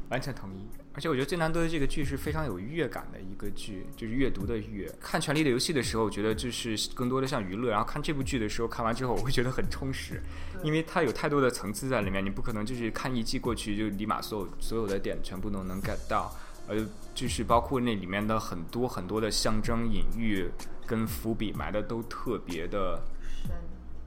[0.09, 4.87] 完全同意，而且我觉得最难得的这个剧是非常有阅感的一个剧，就是阅读的阅。
[5.01, 10.21] 看《权力的游戏》的时候，我觉得就是更多的像娱乐；然后看这部剧的时候，看完之后我会觉得很充实，
[10.63, 16.31] 因为它有太多的层次在里面，你不可能就是看一季过去就立马所有所有的点全部都能 get 到，
[16.67, 20.47] 呃，就是包括那里面的很多很多的象征隐喻
[20.85, 23.01] 跟伏笔埋的都特别的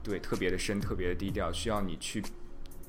[0.02, 2.22] 对，特别的深，特别的低调，需要你去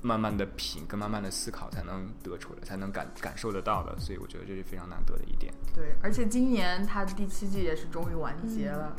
[0.01, 3.97] 慢慢的品跟慢慢的思考才能得出来，才能感感受得到的。
[3.99, 5.53] 所以我觉得这是非常难得的一点。
[5.75, 8.95] 对，而且今年它的第七季也是终于完结了，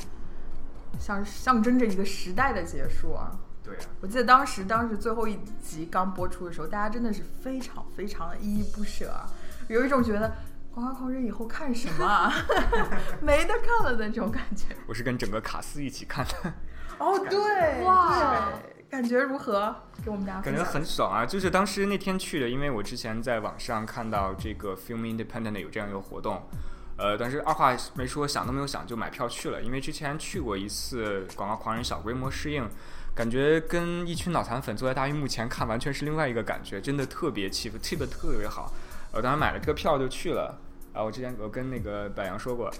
[0.99, 3.38] 象象征着一个时代的结束啊。
[3.62, 9.29] 对啊，我记得当时，当时最后一集刚播出的时候，大家真的是非常非常的依依不舍啊，
[9.68, 10.29] 有一种觉得
[10.75, 12.33] 《广告狂人》以后看什么啊，
[13.20, 14.64] 没得看了的那种感觉。
[14.87, 16.55] 我是跟整个卡斯一起看的，
[17.00, 19.74] 哦，对，哇对，感觉如何？
[20.04, 21.26] 给我们大家感觉很爽啊！
[21.26, 26.42] 就是当时那天去的，因为我之前在网上看到这个 Film Independent 有这样一个活动。
[26.96, 32.68] 呃，但是二话没说，想都没有想就买票去了，因为之前去过一次《广告狂人》小规模试映，
[33.14, 38.72] 感觉跟一群脑残粉坐在大荧幕前看完全是另外一个感觉，真的特别气氛，气氛特别好。
[39.12, 40.58] 我当时买了这个票就去了，
[40.92, 42.70] 啊，我之前我跟那个柏杨说过，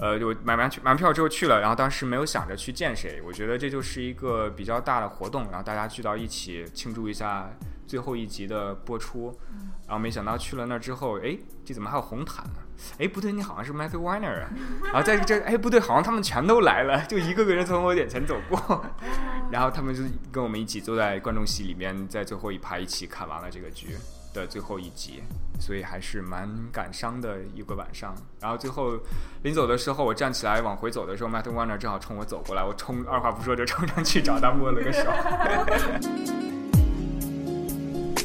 [0.00, 7.50] 呃，就买完去买完票之后去了，然后当时没有想着去见谁，我觉得这就是一个比较大的活动，然后大家聚到一起庆祝一下
[7.86, 9.38] 最后一集的播出，
[9.86, 12.54] 然后没想到去了那之后，哎，这怎么还有红毯呢？
[12.98, 14.48] 哎，不对，你好像是 Matthew Weiner 啊，
[14.90, 18.86] 然后在这哎不对，好像他们全都来了，就一个个人从我眼前走过，
[19.52, 23.88] 然后他们就跟我们一起坐在观众席里面，在最后一排一起看完了这个剧
[24.32, 25.22] 的最后一集，
[25.58, 28.14] 所以还是蛮感伤的一个晚上。
[28.40, 28.98] 然后最后
[29.42, 35.02] 临走的时候，我站起来往回走的时候，Matthew Weiner 正好冲我走过来，我冲二话不说就冲上去找他握了个手。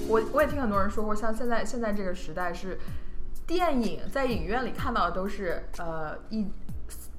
[0.07, 2.79] 我我也听很多人说过，像现在现在这个时代是
[3.47, 6.45] 电影在影院里看到的都是呃一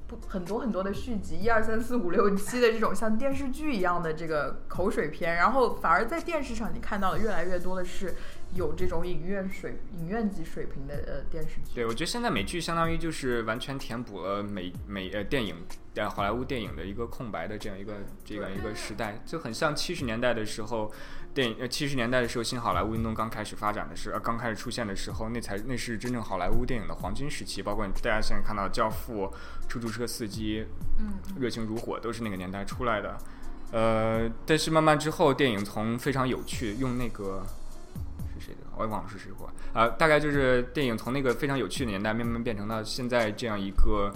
[0.07, 8.15] 不很多很多的续集，一二三四五六七的这种像电视剧一样的这个口水片，然后反而在电视上你看到的越来越多的是
[8.53, 11.71] 有这种影院水影院级水平的呃电视剧。
[11.75, 15.55] 对，我觉得现在美剧相当于就是完全填补了美美呃电影
[15.95, 20.91] 呃好莱坞电影的一个空白的这样一个这样一个时代，就很像七十年代的时候，
[21.33, 29.25] 电影呃七十年代的时候新好莱坞运动刚开始发展的时，呃刚开始出现的时候，那才那是真正好莱坞电影的黄金时期，包括大家现在看到《教父》
[29.67, 30.61] 《出租车司机》
[30.99, 33.17] 嗯，《热情如火》都是那个年代出来的。
[33.69, 37.45] 呃，但是慢慢之后，电影从非常有趣，用那个，
[38.77, 44.11] 我也忘了是谁过啊、大概就是电影从那个非常有趣的年代，慢慢变成了现在这样一个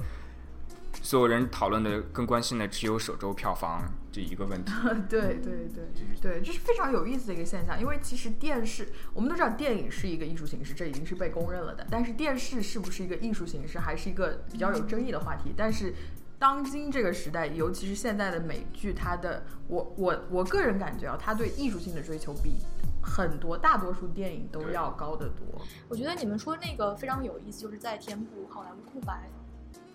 [1.01, 4.71] 所有人讨论的、更关心的只有首周票房这一个问题。
[5.09, 5.89] 对对对
[6.21, 11.85] 对，这是非常有意思的一个现象，因为其实电视我们都知道电影是一个艺术形式，这已经是被公认了的。
[11.89, 15.53] 但是电视是不是一个艺术形式，还是一个比较有争议的话题。
[15.55, 15.93] 但是
[16.37, 22.57] 当今这个时代，尤其是现在的美剧，它的我我我个人感觉啊，它对艺术性的追求比
[23.01, 25.45] 很多大多数电影都要高得多。
[25.89, 29.29] 我觉得你们说那个非常有意思，就是在填补好莱坞空白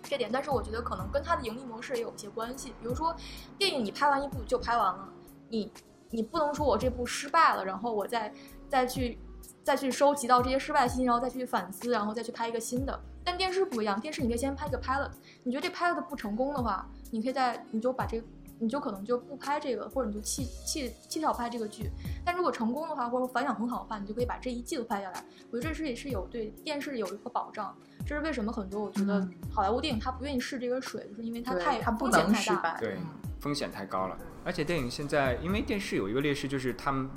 [0.03, 2.73] 这点，但是我觉得可能跟它的盈利模式也有一些关系。
[2.81, 3.15] 比如说，
[3.57, 5.09] 电影你拍完一部就拍完了，
[5.49, 5.71] 你
[6.09, 8.33] 你不能说我这部失败了，然后我再
[8.69, 9.17] 再去
[9.63, 12.99] 再去收集到这些失败的信息，然后再去反思，然后再去拍一个新的。
[13.23, 15.11] 但电视不一样，电视你可以先拍一个 pilot，
[15.43, 18.27] 你觉得这 pilot 不成功的话，你可以在你就把这个。
[18.59, 21.89] 你就可能就不拍这个，或者你就弃弃弃掉拍这个剧。
[22.25, 25.23] 但如果成功的话，或者反响很好的话，你就可以把这一季都拍下来。
[25.51, 27.75] 我觉得这是也是有对电视有一个保障。
[28.05, 32.97] 这是为什么很多我觉得好莱坞电影它不愿意试这个水，就是因为它太它不能失败，对，
[33.39, 34.17] 风险太高了。
[34.43, 37.09] 而且电影现在因为电视有一个劣势，就是他们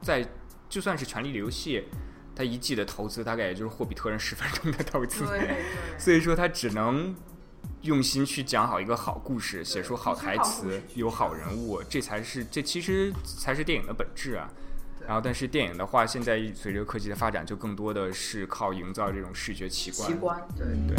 [0.00, 0.26] 在
[0.68, 1.80] 就算是《权力的游戏》，
[2.34, 5.24] 它一季的投资大概也就是《霍比特人》十分钟的投资，
[5.98, 7.14] 所以说它只能。
[7.82, 14.50] 用心去讲好一个好故事，写出好台词，有好人物，这才是这其实才是电影的本质啊。
[15.06, 20.08] 然后，但是电影的话，现在随着科技的发展，就更多的是靠营造这种视觉奇观。
[20.08, 20.96] 奇观，对对。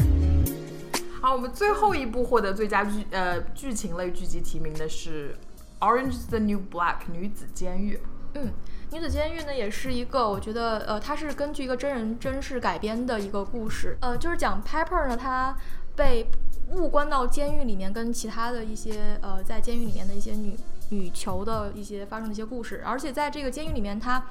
[1.19, 5.35] 好，我们最后一部获得最佳剧呃剧情类剧集提名的是
[5.85, 7.99] 《Orange Is the New Black》女子监狱。
[8.35, 8.53] 嗯，
[8.93, 13.97] 女子监狱呢，也是一个我觉得呃，它是根据一个真人真事改编的一个故事。
[13.99, 15.53] 呃，就是讲 Pepper 呢，她
[15.97, 16.25] 被。
[16.71, 20.55] 误关到监狱里面，跟其他的一些呃，在监狱里面的一些女
[20.89, 24.23] 女囚的一些发生的一些故事，而且在这个监狱里面，他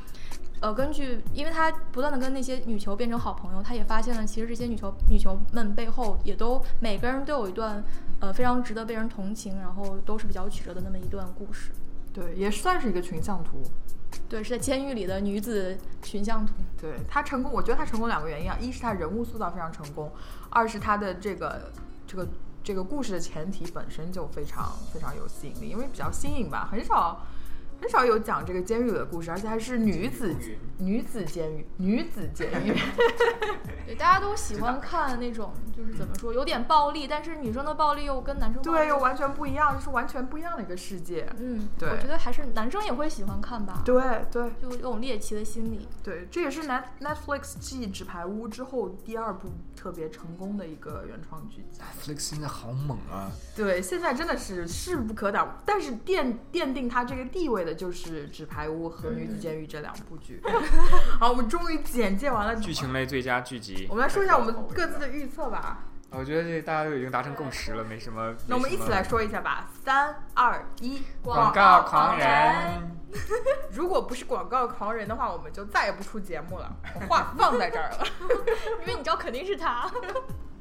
[0.61, 7.83] 呃，根据因为他不断的跟那些女囚变成好朋友，他也发现了其实这些女囚女囚们背后也都每个人都有一段
[8.20, 11.72] 呃非常值得被人同情，然后都是比较曲折的那么一段故事。
[12.12, 13.62] 对，也算是一个群像图。
[14.29, 16.55] 对，是在监狱里的女子群像图。
[16.81, 20.11] 对他成功，我觉得他成功两个原因啊，一是他人物塑造非常成功，
[20.51, 21.70] 二是他的这个。
[22.07, 22.29] 这个
[22.62, 27.21] 这个故事的前提本身就非常非常有吸引力，因为比较新颖吧，很少。
[27.81, 30.35] 很少有讲这个监狱的故事，而且还是女子
[30.79, 32.75] 女子监狱，女子监狱。
[33.87, 41.29] 对，大家都喜欢看那种，就是怎么说，有点暴力，但是女生的暴力又跟男生对又完全不一样，就是完全不一样的一个世界。
[41.39, 43.83] 嗯，对，我觉得还是男生也会喜欢看吧。
[43.85, 45.87] 对对，就有种猎奇的心理。
[46.03, 51.81] 对，这也是 Net Netflix 继《纸牌屋》之后第二部特别成功的一个原创剧集。
[51.81, 53.31] Netflix 现在好猛啊！
[53.55, 57.66] 对，现在真的是势不可挡，但是奠奠定它这个地位。
[57.67, 60.41] 的就是《纸牌屋》和《女子监狱》这两部剧。
[61.21, 63.87] 好，我们终于简介完了剧情类最佳剧集。
[63.91, 65.81] 我们来说一下我们各自的预测吧。
[66.11, 68.33] 我觉得这大家都已经达成共识了，没什么。
[68.47, 69.69] 那我们一起来说一下吧。
[69.85, 72.97] 三二一，广告狂人。
[73.73, 76.73] 如果不是广告狂人的话，我们就再也不出节目了。
[77.09, 78.07] 话放在这儿了，
[78.83, 79.91] 因为你知道肯定是他。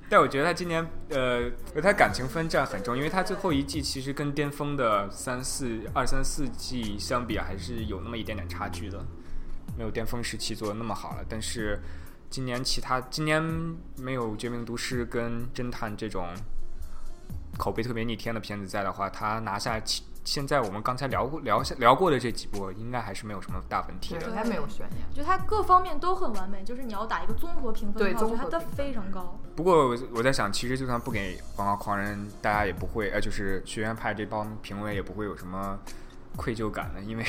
[0.10, 1.50] 但我觉得他今年，呃，
[1.82, 9.04] 他感情分占很重，因为他最后一季其实跟巅峰的三四二三四季相比，还是有那么一点点差距的，
[9.78, 11.26] 没有巅峰时期做的那么好了。
[11.28, 11.80] 但是
[12.30, 13.44] 今年其他今年
[13.98, 16.28] 没有《绝命毒师》跟侦探这种
[17.58, 19.82] 口碑特别逆天的片子在的话，他拿下。
[20.26, 25.06] 现在我们刚才聊过聊聊过的这几部，应该还是没有什么大问题的，应该没有悬念。
[25.08, 29.40] 我觉得它各方面都很完美，就是你要打一个综合评分，对，综合它非常高。
[29.56, 35.78] 不过我在想，其实就算不给《广告狂人》，大家也不会，呃，就是学院派这帮评委也不会有什么
[36.36, 37.24] 愧疚感的，因为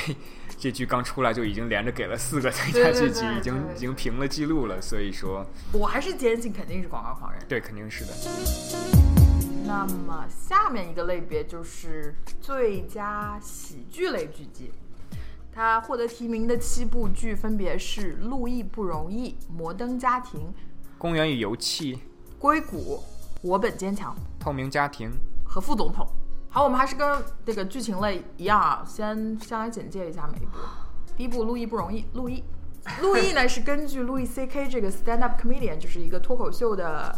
[0.57, 9.16] 这剧刚出来就已经连着给了四个最佳剧集，已经已经平了记录了，所以说，我还是坚信肯定是《广告狂人》，对，肯定是的。
[9.67, 14.71] 那么下面一个类别就是最佳喜剧类剧集，
[15.51, 20.39] 它获得提名的七部剧分别是《路易不容易》《摩登家庭》
[20.97, 21.95] 《公园与游戏》
[22.39, 22.95] 《硅谷》
[23.41, 25.09] 《我本坚强》《透明家庭》
[25.45, 26.05] 和《副总统》。
[26.49, 30.57] 好，我们还是跟这个剧情类一样啊，先先来简介一下每一部。
[31.17, 32.41] 第一部《路易不容易》，路易，
[33.01, 37.13] 路易呢是根据路易 C K 这个 stand up comedian，就是一个脱口秀的。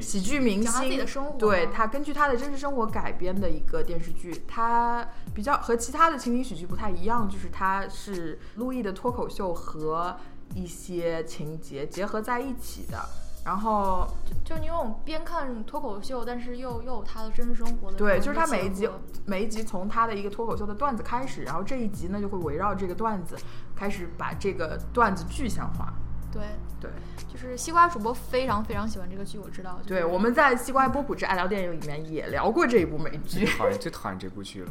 [0.00, 1.06] 喜剧明星，
[1.38, 10.16] 对他根据他的真实生活改编的一个电视剧，他比较和其他的情景喜剧不太一样，就是它是路易的脱口秀和
[10.54, 12.98] 一些情节结合在一起的。
[13.44, 14.08] 然后
[14.44, 17.96] 就就你用边看脱口秀，但是又又有他的真实生活的。
[17.98, 18.88] 对，就是他每一集
[19.26, 23.36] 每一集从他的一个脱口秀的段子开始，然后这一集呢就会围绕这个段子
[23.76, 25.92] 开始把这个段子具象化。
[26.32, 26.42] 对
[26.80, 26.90] 对。
[27.34, 29.80] 就是西瓜主播非常非常喜欢这个剧，我知道。
[29.84, 33.44] 对，我们在《西瓜波普之爱聊电影》里面也聊过这一部美剧。
[33.44, 34.70] 讨厌，最讨厌这部剧了。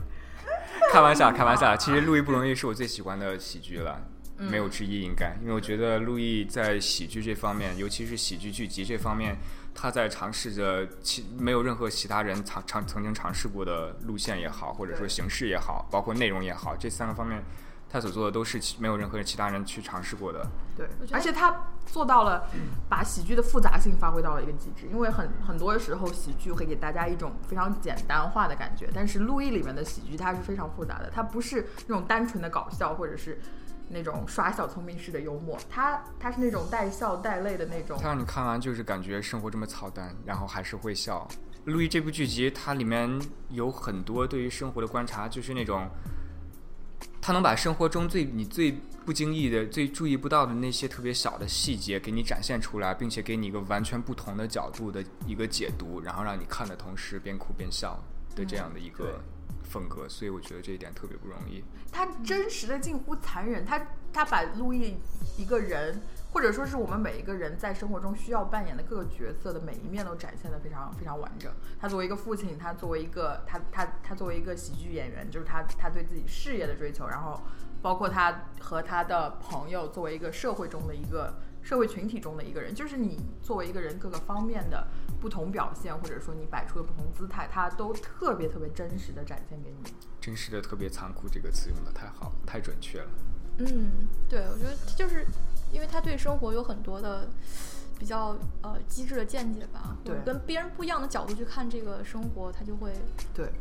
[0.94, 1.76] 开玩笑，开玩笑。
[1.76, 4.02] 其实《路易不容易》是我最喜欢的喜剧了，
[4.38, 5.36] 没有之一，应该。
[5.42, 9.36] 因为我觉得路易在喜剧这方面，尤其是喜剧剧集这方面，
[9.76, 17.44] 他在尝试着其没有任何其他人尝尝曾经尝试过的路线也好，或者说形式也好，包括内容也好，这三个方面。
[17.94, 20.44] 他所做的都是没有任何其他人去尝试过的。
[20.76, 22.50] 对，而且他做到了
[22.90, 24.88] 把喜剧的复杂性发挥到了一个极致。
[24.92, 33.40] 因为很很多时候喜剧会给大家一种非常简单化的感觉，但是《路易》里面的喜剧它是非常复杂的，它不是那种单纯的搞笑或者是
[33.90, 38.08] 那种耍小聪明式的幽默，他他是那种带笑带泪的那种他。
[38.08, 41.28] 让你看完就是感觉生活这么操蛋，然后还是会笑。
[41.66, 45.88] 路易这部剧集，它里面有很多对于生活的观察，就是那种，
[47.26, 57.98] 他能把生活中最你最不经意的、最注意不到的那些特别小的细节给你展现出来，并且给你一个完全不同的角度的一个解读，然后让你看的同时边哭边笑
[58.36, 59.24] 的这样的一个
[59.64, 60.06] 风格。
[60.10, 61.64] 所以我觉得这一点特别不容易。
[61.94, 64.98] 他真实的近乎残忍，他他把路易
[65.38, 66.02] 一个人，
[66.34, 71.52] 或者说是我们每一个人在生活中需要扮演的各个角色的每一面都展现的非常非常完整。
[71.80, 77.40] 他作为一个父亲，他作为一个他他他作为一个喜剧演员，就是他他对自己事业的追求，然后
[77.84, 84.88] 包括他和他的朋友作为一个社会中的一个社会群体中的一个人，就是你作为一个人各个方面的
[85.22, 89.94] 不同表现，或者说你摆出的不同姿态，他都特别特别真实的展现给你。
[90.20, 93.10] 真实的特别残酷这个词用的太好，太准确了。
[93.60, 95.28] 嗯，对，我觉得就是
[95.74, 97.28] 因为他对生活有很多的
[98.00, 102.94] 比较呃机智的见解吧，对跟别人不一样的角度去看这个生活，他就会
[103.34, 103.52] 对，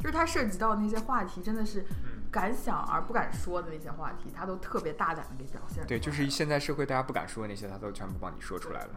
[0.00, 1.84] 就是他涉及到那些话题，真的是
[2.30, 5.86] 敢想而不敢说的那些话题，他都特别大胆的给表现出来。
[5.86, 8.90] 对，就是现在社会大家不敢说的那些，他都全部帮你说出来了。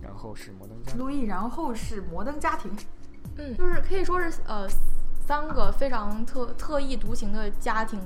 [0.00, 2.72] 然后是摩登家庭，路易，然后是摩登家庭，
[3.36, 4.68] 嗯，就是可以说是呃
[5.24, 8.00] 三个非常特特异独行的家庭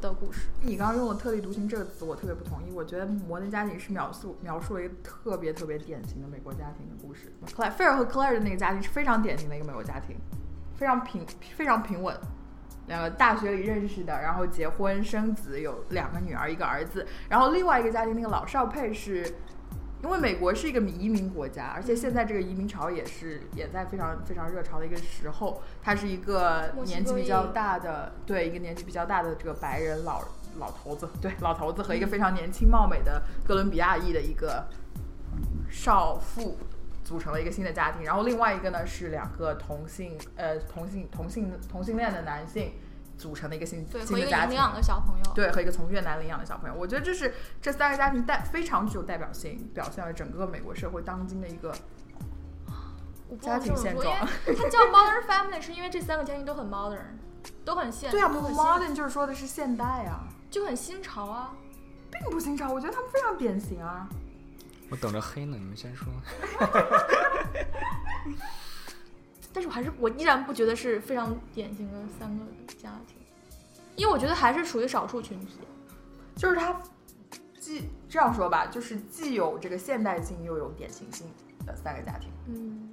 [0.00, 0.48] 的故事。
[0.60, 2.72] 你刚刚用了“特立独行”这个词，我特别不同意。
[2.72, 7.32] 我觉得《摩登家庭》是描述描述了一个特别特别典型的美国家庭的故事。
[7.56, 10.16] 克莱菲尔和 Claire 的那个家庭是非常典型的一个美国家庭，
[10.74, 11.24] 非常平
[11.56, 12.14] 非常平稳。
[12.88, 17.06] 两个大学里认识的，然后结婚生子，有两个女儿一个儿子。
[17.28, 19.32] 然后另外一个家庭，那个老少配是，
[20.02, 25.62] 因为美国是一个移民国家，而且现在这个移民潮也是也在非常非常热潮的一个时候。
[25.82, 30.22] 他是一个年纪比较大的，对一个年纪比较大的这个白人老
[30.58, 34.68] 老头子，对老头子和一个非常年轻貌美的哥伦比亚裔的一个
[35.70, 36.56] 少妇。
[37.04, 42.72] 组成了一个新的家庭，然后另外一个呢是两个同性呃同性同性同性恋的男性
[43.18, 45.24] 组成的一个新对，和一新的家庭，个领养的小朋友。
[45.34, 51.74] 对，和一个从越南领养的小朋友，我觉得这是这三个家庭代非常具有代表性，表现了整个美国社会当今的一个
[53.40, 54.16] 家庭现状。
[54.46, 57.18] 它叫 Modern Family 是因为这三个家庭都很 modern，
[57.64, 61.52] 都很现，对啊很，modern 就是说的是现代啊，就很新潮啊。
[62.10, 64.08] 并不新潮，我觉得他们非常典型啊。
[64.88, 66.08] 我等着黑呢，你们先说。
[69.52, 72.44] 但是我还是我依然不觉得是非常典型的三个
[72.80, 73.16] 家庭，
[73.96, 75.58] 因为我觉得还是属于少数群体。
[76.36, 76.80] 就是它
[77.58, 81.26] 既这样说吧，就是既有这个现代性，又有典型性
[81.66, 82.30] 的三个家庭。
[82.46, 82.90] 嗯，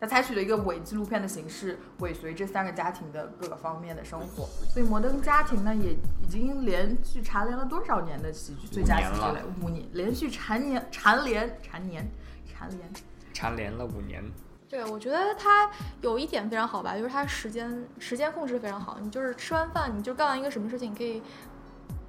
[0.00, 4.46] 它采取了一个伪纪录片的形式，尾随这三个家庭的各个方面的生活。
[4.72, 5.92] 所以《摩登家庭》呢，也
[6.22, 9.42] 已经连续蝉联了多少年的喜剧最佳喜剧类？
[9.60, 12.10] 五年，连续蝉联蝉联蝉联
[12.46, 12.90] 蝉联。
[13.34, 14.24] 蝉联了五年，
[14.68, 18.98] 对，我觉得它有一点非常好吧，就是它时间时间控制非常好。
[19.00, 21.22] 你就是吃完饭，你就干完一个什么事情，你可以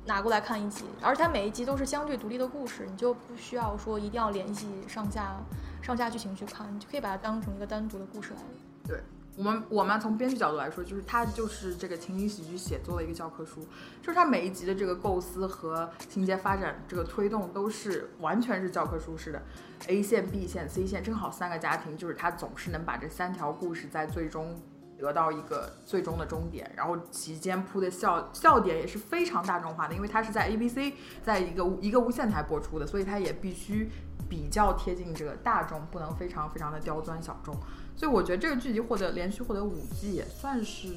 [0.05, 5.35] 拿过来看一集，而且它每一集都是相对独立的故事，你就不需要说一定要联系上下
[5.81, 8.41] 上下剧情去看，你就可以把它当成一个单独的故事来。
[8.87, 9.03] 对
[9.37, 13.61] 我们，我们从编剧角度来说，就是它就是这个情景喜剧写作的一个教科书，
[14.01, 19.43] 就是它每一集的这个构思和情节发展这个推动都是完全是教科书式的
[19.89, 24.59] ，A 线、B 线、C 线正好三个家庭，就是它总是能把这三条故事在最终
[24.97, 33.91] 得到一个最终的终点，然后其间铺的笑笑点也是非常大众化的，因为它是在 ABC 在一个一个无线台播出的，所以它也必须
[34.27, 37.55] 比较贴近这个大众，不能非常非常的刁钻小众。
[37.97, 40.87] 所以我觉得这个剧集获得连续获得五季也算是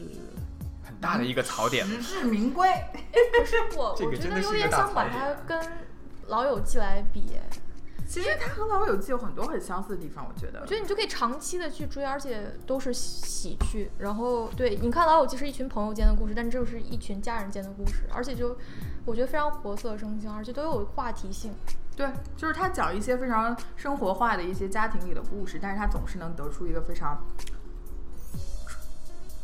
[0.84, 1.86] 很大的一个槽点。
[1.86, 2.68] 实至名归。
[2.92, 5.58] 不是我我觉得有点想把它跟
[6.26, 7.32] 《老友记》来比，
[8.10, 10.58] 其实它和《老友记》有很多很相似的地方，我觉得。
[10.60, 13.88] 我觉得你就可以长期的去追，而且都是喜剧。
[13.98, 18.58] 然后对，你看《老友记》是一群朋友间的故事，但这又是一群家人间的故事，而且就
[19.04, 21.54] 我觉得非常活色生香，而且都有话题性。
[21.96, 27.24] 对，就是他讲一些非常生活化的一些家庭里的故事，但是他总是能得出一个非常，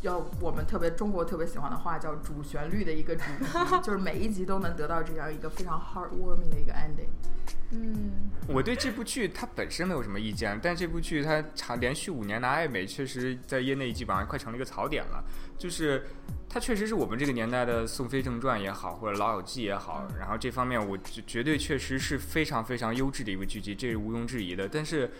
[0.02, 7.08] 要我们特别中国特别喜欢的话叫主旋律的一个主题，就是每一集都能得到这样一个非常 heartwarming 的一个 ending。
[7.72, 15.24] 嗯，我对这部剧它本身没有什么意见，但这部剧它长连续五年拿艾美，确实在业内基本上快成了一个槽点了。
[15.58, 16.06] 就是
[16.48, 24.68] 它确实是我们这个年代的《宋飞正传》也好，或者《老友记》也好，然后这方面我绝绝对确实是非常非常优质的一部剧集，这是毋庸置疑的。
[24.68, 25.10] 但是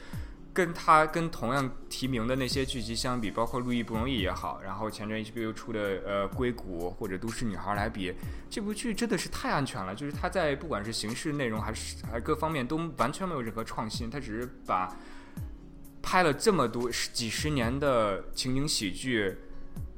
[0.56, 8.14] 跟他跟同样提名的那些剧集相比，包括《路易不容易》也好，然后前阵 HBO 出的呃《硅谷》或者《都市女孩》来比，
[8.48, 9.94] 这部剧真的是太安全了。
[9.94, 14.96] 就是它在不管是形式、内容还是还各方面都完全没有任何创新，它只是把
[16.00, 19.36] 拍了这么多几十年的情景喜剧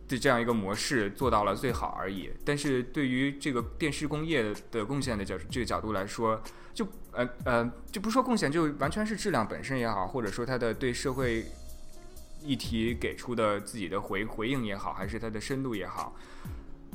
[0.08, 2.30] 的这样一个模式做到了最好而已。
[2.44, 6.42] 但是对于这个电视工业的贡献的角这个角度来说，
[6.78, 11.44] 就呃呃，就不说贡献，就完全是质量本身也好，或者说他的对社会
[12.40, 16.14] 议题给出的自己的回回应也好，还是他的深度也好，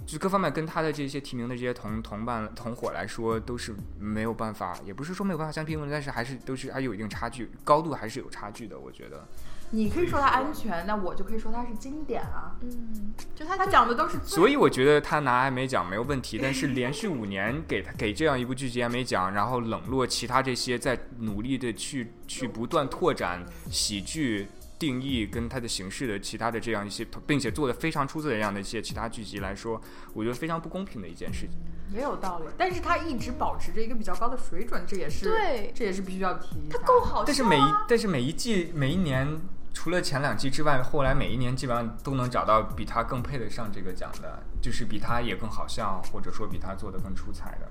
[0.05, 9.27] 就各方面跟他的这些提名的这些同同伴同伙来说，都是没有办法，也不是说没有办法相提并论，但是还是都是还有一定差距，高度还是有差距的，我觉得。
[9.73, 12.55] 你可以说它安全，那我就可以说它是经典啊。
[12.61, 24.47] 嗯，就他它讲的都是所以我觉得他拿艾美奖没有问题，但是连续五年给他给这样一部剧集艾美奖，然后冷落其他这些在努力的去去不断拓展喜剧
[24.77, 29.81] 定义跟它的形式的其他的这样一些，并且做的非常出色的这样的一些其他剧集来说，
[30.13, 31.57] 我觉得非常不公平的一件事情。
[31.91, 36.77] 也有道理，但是它一直保持着一个比较高的水准，这也是对这也是必须要提一下。
[36.77, 37.23] 他够好啊。
[37.25, 39.39] 但是每一但是每一季每一年，
[39.73, 47.69] 除了前两季之外，后来每一年基本上都能找到比他更配得上这个奖的，就是比他也更好笑，或者说比他做的更出彩的。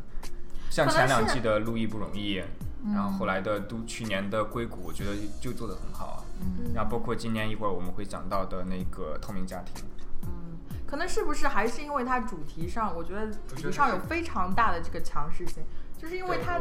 [0.68, 2.40] 像前两季的《路易不容易》，
[2.94, 6.18] 然后后来的都去年的《硅谷》，我觉得就做得很好啊。
[6.40, 9.84] 嗯然后包括今年一会儿我们会讲到的那个《透明家庭》，
[10.22, 15.62] 嗯，可能是不是还是因为它主题上，我觉得主题上有非常大的这个强势性，
[15.96, 16.59] 就是因为它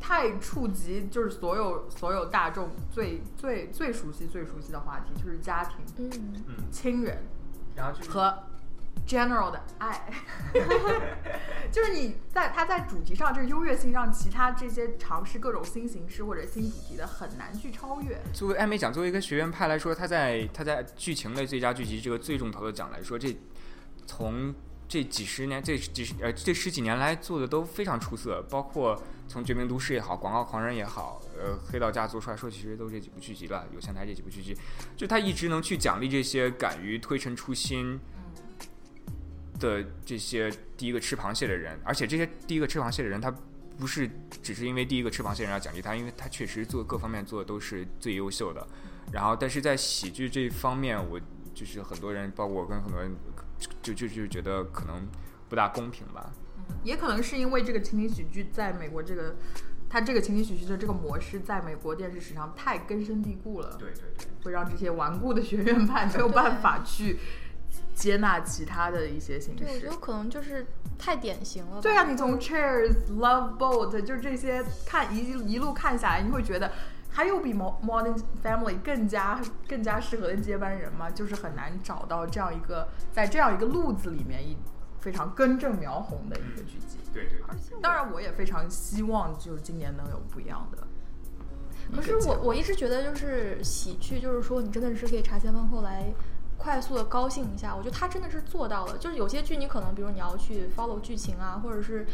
[0.00, 6.10] 太触及就是所有所有大众最最最熟悉最熟悉的话题，就是家庭、嗯，
[6.48, 7.18] 嗯，亲人
[7.76, 8.36] 然后就和
[9.06, 10.12] general 的爱，
[11.70, 18.20] 就是你在它在主题上这个优越性，让其他这些尝试各种新形式或者新主题的很难去超越。
[18.32, 23.36] 作为艾美奖，作为一个学院派来说，他在他在剧情类最佳剧集这个最重头的奖来说，这
[24.06, 24.54] 从
[24.90, 34.56] 这几十年这几十呃这十几年来做的都非常出色，包括从《绝命毒师》也好，《广告狂人》也好，呃，《黑道家族》出来说，其实都这几部剧集了，有线台这几部剧集，
[34.96, 38.00] 就他一直能去奖励这些敢于推陈出新
[39.60, 43.32] 的这些第一个吃螃蟹的人，而且这些第一个吃螃蟹的人，他
[43.78, 44.10] 不是
[44.42, 48.66] 只是因为第一个吃螃蟹人要奖励他，因为他确实做各方面做的都是最优秀的。
[49.12, 51.20] 然后，但是在喜剧这一方面，我
[51.54, 53.14] 就是很多人，包括我跟很多人，
[53.82, 55.06] 就就就觉得可能
[55.48, 56.32] 不大公平吧。
[56.82, 59.36] 也可能是因为这个情景喜剧在美国这个，
[59.88, 67.18] 它这个情景喜剧的这个模式在美国电视史上太根深蒂固了，对对对，会让这些顽固的学院派没有办法去
[67.94, 69.96] 接纳其他的一些形对，我觉式得。
[69.96, 71.82] 可能就是太典型了。
[71.82, 75.18] 对啊，你从 Cheers、Love Boat 就这些看一
[75.52, 76.70] 一路看下来，你会觉得
[77.10, 81.10] 还有比 Mo- Modern Family 更加更加适合的接班人吗？
[81.10, 84.56] 就是很难找到这样一个在这样一个路子里面一
[85.00, 86.98] 非常根正苗红的一个剧集。
[87.12, 90.78] 对对而且当然，我也非常希望就是今年能有不一样的
[91.96, 92.00] 可。
[92.00, 96.12] 是我我一直觉得就是喜剧，就是说你真的是可以茶前饭后来
[96.56, 97.74] 快速的高兴一下。
[97.74, 98.96] 我觉得他真的是做到了。
[98.98, 102.06] 就是有些剧你可能比如你要去 follow 剧情啊，或者是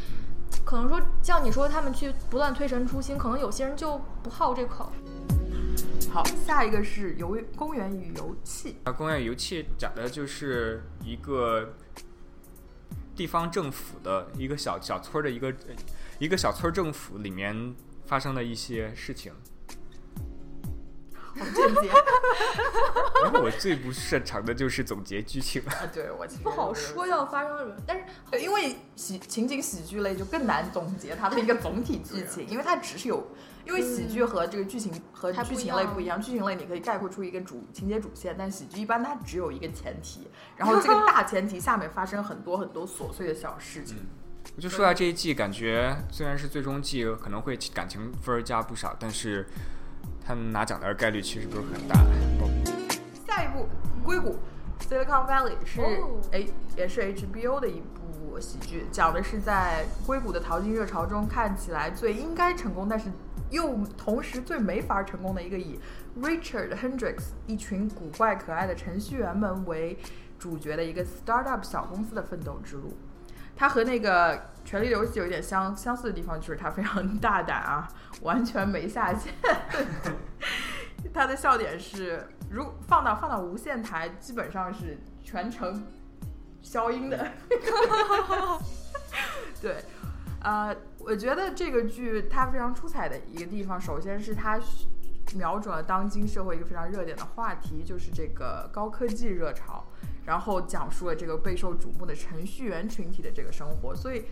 [0.64, 4.92] 可能说像你说他们去不断推陈出新，可能有些人就不好这口。
[6.12, 8.76] 好，下一个是游公园与游戏。
[8.84, 11.74] 啊，公园与游戏讲的就是一个
[13.14, 15.55] 地方政府的一个小小村儿的一个
[16.18, 17.74] 一个小村儿政府里面
[18.07, 19.32] 发生的一些事情。
[21.39, 21.91] 好间接
[23.22, 25.62] 然后我最不擅长的就是总结剧情。
[25.66, 33.26] 啊，对我其实不好说要发生什么，但是对，因为喜情景喜剧类就更难总结它的一个总体剧情，因为它只是有，
[33.64, 43.97] 因为喜剧和这个剧情和剧情类不一样，剧情类你可以概括出一个主情节主线，但喜剧一般它只有一个前提，然后这个大前提下面发生很多很多琐碎的小事情。
[44.55, 49.47] 我就说下这一季，感觉虽然是最终季，可能会感情分儿加不少，但是
[50.26, 51.94] 他们拿奖的概率其实不是很大。
[53.24, 53.68] 下一部
[54.04, 54.36] 《硅谷》
[54.84, 56.44] （Silicon Valley） 是哦哎、
[56.76, 63.08] 也是 HBO 的一部喜剧，讲的是在硅谷的淘金热潮中看起来最应该成功，但是
[63.50, 65.78] 又同时最没法成功的一个以
[66.20, 69.96] Richard Hendricks 一群古怪可爱的程序员们为
[70.40, 72.96] 主角的一个 startup 小公司的奋斗之路。
[73.57, 77.88] 它和那个《权力的游戏》有一点相相似的地方，就是它非常 大胆啊，
[78.20, 79.32] 完全没下限。
[81.14, 85.86] 它的笑点是，如放到放到无线台，基本上是全程
[86.61, 87.26] 消音的。
[89.62, 89.76] 对，
[90.42, 94.61] 呃，我觉得这个剧它非常出彩的一个地方，首先是它
[95.34, 99.86] 瞄准了当今社会一个非常热点的话题，就是这个高科技热潮，
[100.26, 104.24] 然后讲述了这个备受瞩目的程序员群体的这个生活，所以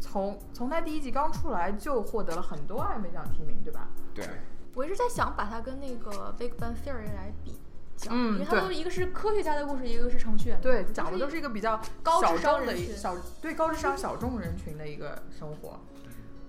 [0.00, 3.88] 从从它第一集刚出来就获得了很多艾美奖提名，对吧？
[4.14, 4.26] 对，
[4.74, 7.58] 我一直在想把它跟那个《Big Bang Theory》来比
[7.96, 8.60] 较，嗯因为它对。
[8.62, 15.78] 都一个是科学家的故事，一个是程序员的对故，事，讲的都是一个比较高智商的小对高智商小众人群的一个生活，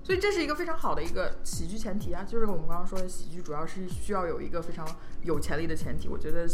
[0.01, 4.87] 所以这是一个非常好的一个喜剧前提啊，就是我们刚刚说的喜剧主要是需要有一个非常
[5.21, 6.47] 有潜力的前提，我觉得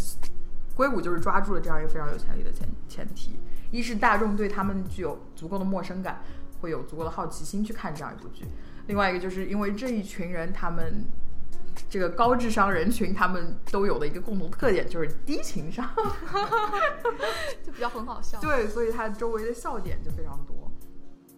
[0.79, 3.37] 硅谷就是抓住了这样一个非常有潜力的前前提，
[3.69, 6.21] 一是大众对他们具有足够的陌生感，
[6.61, 8.45] 会有足够的好奇心去看这样一部剧，
[8.87, 11.03] 另外一个就是因为这一群人他们。
[11.89, 15.89] 这个高智商人群，他们都有的一个共同特点就是低情商
[17.63, 18.37] 就比较很好笑。
[18.41, 20.69] 对，所以他周围的笑点就非常多。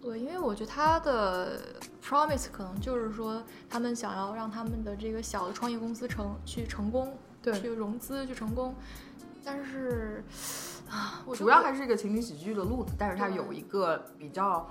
[0.02, 1.62] 对，因为我觉得他的
[2.04, 8.74] promise 可能就是说，他们想要让他们的这个小的创业公司成去成功，对去融资去成功，
[9.44, 10.24] 但是
[10.89, 14.70] 啊，我主要还是一个情景喜剧的路子，但是它有一个比较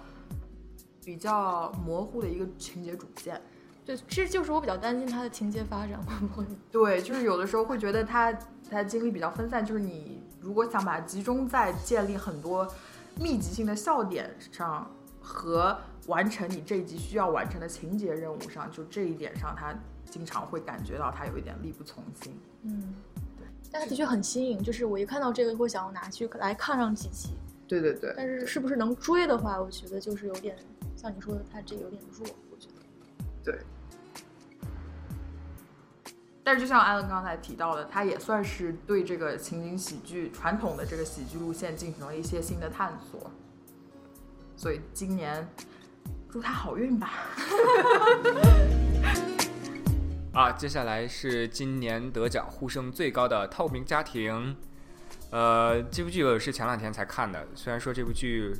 [1.04, 3.40] 比较模糊的一个情节主线。
[3.84, 8.32] 对，这就是我比较担心它的情节发展会不会 对，就是有的时候会觉得它
[8.70, 12.68] 它精力比较分散，就是你如果想把它集中在建立很多
[13.16, 14.88] 密集性的笑点上
[15.20, 22.38] 和完成你这一集需要完成的情节任务上，就这一点上，它经常会感觉到它有一点力不从心。
[22.62, 23.09] 嗯，对，
[23.70, 27.30] 但它的确很新颖，就是我一看到这个会想要拿去来看上几集，
[27.68, 30.56] 对对对，但是是不是能追的话，我觉得就是有点
[30.96, 32.74] 像你说的，它这个有点弱，我觉得。
[33.44, 33.58] 对。
[36.42, 43.30] 但是就像艾伦刚才提到的，他也算是对这个情景喜剧传统的这个喜剧路线进行了一些新的探索，
[44.56, 45.48] 所以今年
[46.28, 47.12] 祝他好运吧。
[50.32, 54.32] 啊，接下来是今年得奖呼声最高的《透明家庭》。
[55.30, 58.54] 呃，这部剧我是前两天才看的，虽然说这部剧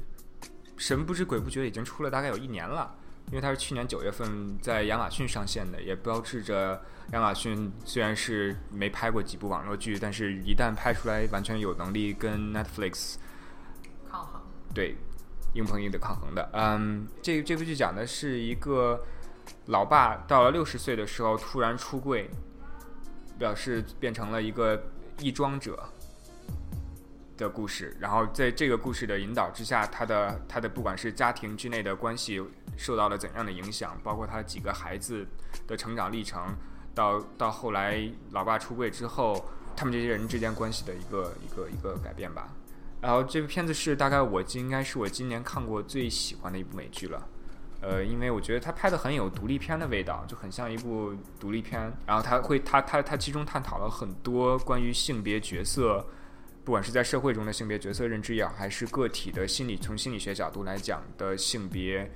[0.77, 2.97] 神不知鬼不觉已经出了大概有一年了，
[3.29, 13.15] 因为它是去年九月份在亚马逊上线的，也标志着亚马逊虽然是没拍过几部网络剧，但是一旦拍出来，完全有能力跟 Netflix
[14.11, 14.43] 抗衡。
[14.75, 14.97] 对，
[15.55, 16.51] 硬碰硬的抗衡的。
[16.53, 19.05] 嗯，这这部剧讲的是一个
[19.67, 22.29] 老爸到了六十岁的时候突然出柜，
[23.39, 24.83] 表示变成了一个
[25.19, 25.89] 易装者
[27.37, 27.97] 的故事。
[28.01, 32.43] 然后在这个故事的引导之下，他的他的不管是家庭之内的关系
[32.77, 35.27] 受到了怎样的影响，包括他几个孩子
[35.67, 36.43] 的成长历程，
[36.95, 39.45] 到到后来老爸出柜之后，
[39.77, 42.49] 他们这些人之间关系的一个一个一个改变吧。
[43.01, 47.27] 然后这部片子是大概我应该是我今年看过最喜欢的一部美剧了，
[47.83, 51.93] 呃，因为我觉得他拍的很有独立片的味道，就很像一部独立片。
[52.07, 56.07] 然后他会他他他其中探讨了很多关于性别角色，
[56.63, 62.11] 不管是在社会中的性别角色认知也好，还是个体的心理从心理学角度来讲的性别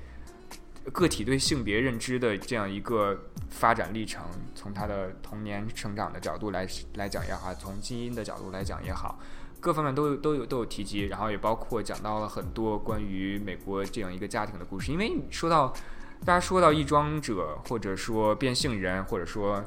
[0.93, 4.23] 个体对性别认知的这样一个发展历程，
[4.55, 9.19] 从他的童年成长的角度来来讲也好，从基因的角度来讲也好。
[9.65, 14.93] 各方面都有都有都有提及，然后也包括讲到了很多关于美国这样一个家庭的故事。
[14.93, 15.73] 因为说到
[16.23, 19.65] 大家说到易装者，或者说变性人，或者说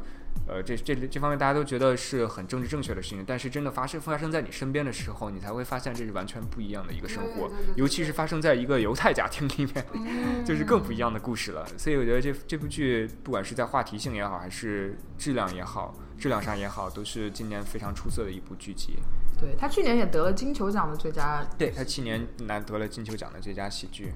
[0.48, 9.84] 呃这这这方面大家都觉得是很政治正确的事情，但是真的发生发生在你身边的时候，你才会发现这是完全不一样的一个生活尤其是发生在一个犹太家庭里面，
[10.46, 11.66] 就是更不一样的故事了。
[11.76, 19.00] 所以我觉得这这部剧不管是在话题性也好，还是质量也好，质量上也好，都是今年非常出色的一部剧集。
[19.40, 21.46] 对他去年也得了金球奖的最佳。
[21.58, 24.14] 对他去年拿得了金球奖的最佳喜剧。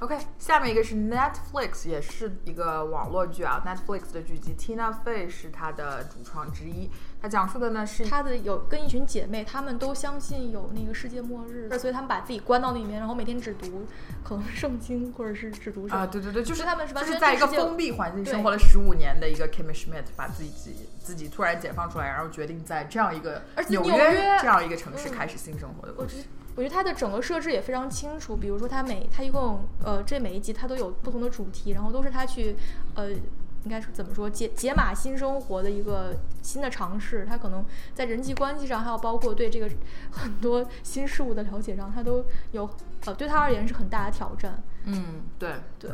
[0.00, 3.62] OK，下面一个是 Netflix，也是一个网络剧啊。
[3.64, 6.90] Netflix 的剧集，Tina Fey 是它的主创之一。
[7.20, 13.86] 它讲述的呢是她的有跟一群姐妹，她们都相信有那个世界末日，所以她们把自己关到那里面，然后每天只读
[14.22, 20.50] 可能圣经或者是只读什么啊，对对对，就是他们是完全就是在一个封闭环境生活了十五年的一个 Kimmy Schmidt，把自己
[20.98, 26.16] 自己突然解放出来，然后决定在这样一个纽纽约这样一个城市嗯开始新生活的故事。
[26.56, 28.34] 我觉得它的整个设置也非常清楚。
[28.34, 32.56] 比如说，它每它一共呃，这每一集它都有不同的主题，然后都是它去
[32.94, 37.26] 呃，应该是怎么说解解码新生活的一个新的尝试。
[37.28, 39.70] 它可能在人际关系上，还有包括对这个
[40.10, 42.68] 很多新事物的了解上，它都有
[43.04, 44.62] 呃，对他而言是很大的挑战。
[44.84, 45.90] 嗯，对，对，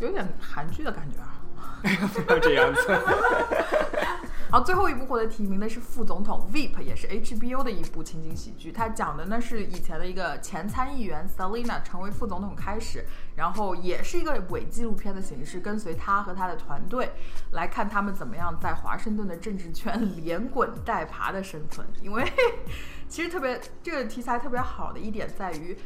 [0.00, 1.33] 有点韩剧的感觉啊。
[1.84, 2.82] 不要这样子。
[4.50, 8.70] 然后最后一部获得提名的是《副总统 VIP》，也是 HBO 的一部情景喜剧。
[8.70, 13.04] 它讲的呢是以前的一个前参议员 Selina 成为副总统开始，
[13.34, 17.10] 然后也是一个伪纪录片的形式，跟随他和他的团队
[17.50, 21.84] 来看他们怎么样在华盛顿的政治圈连滚带爬的生存。
[22.00, 22.24] 因为
[23.08, 25.76] 其实特别这个题材特别好的一点在于。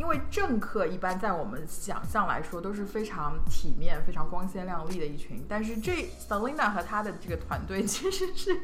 [0.00, 8.58] 因为政客一般在我们想象来说都是非常体面、非常光鲜亮丽的一群，但是这 Selina 和他的这个团队其实是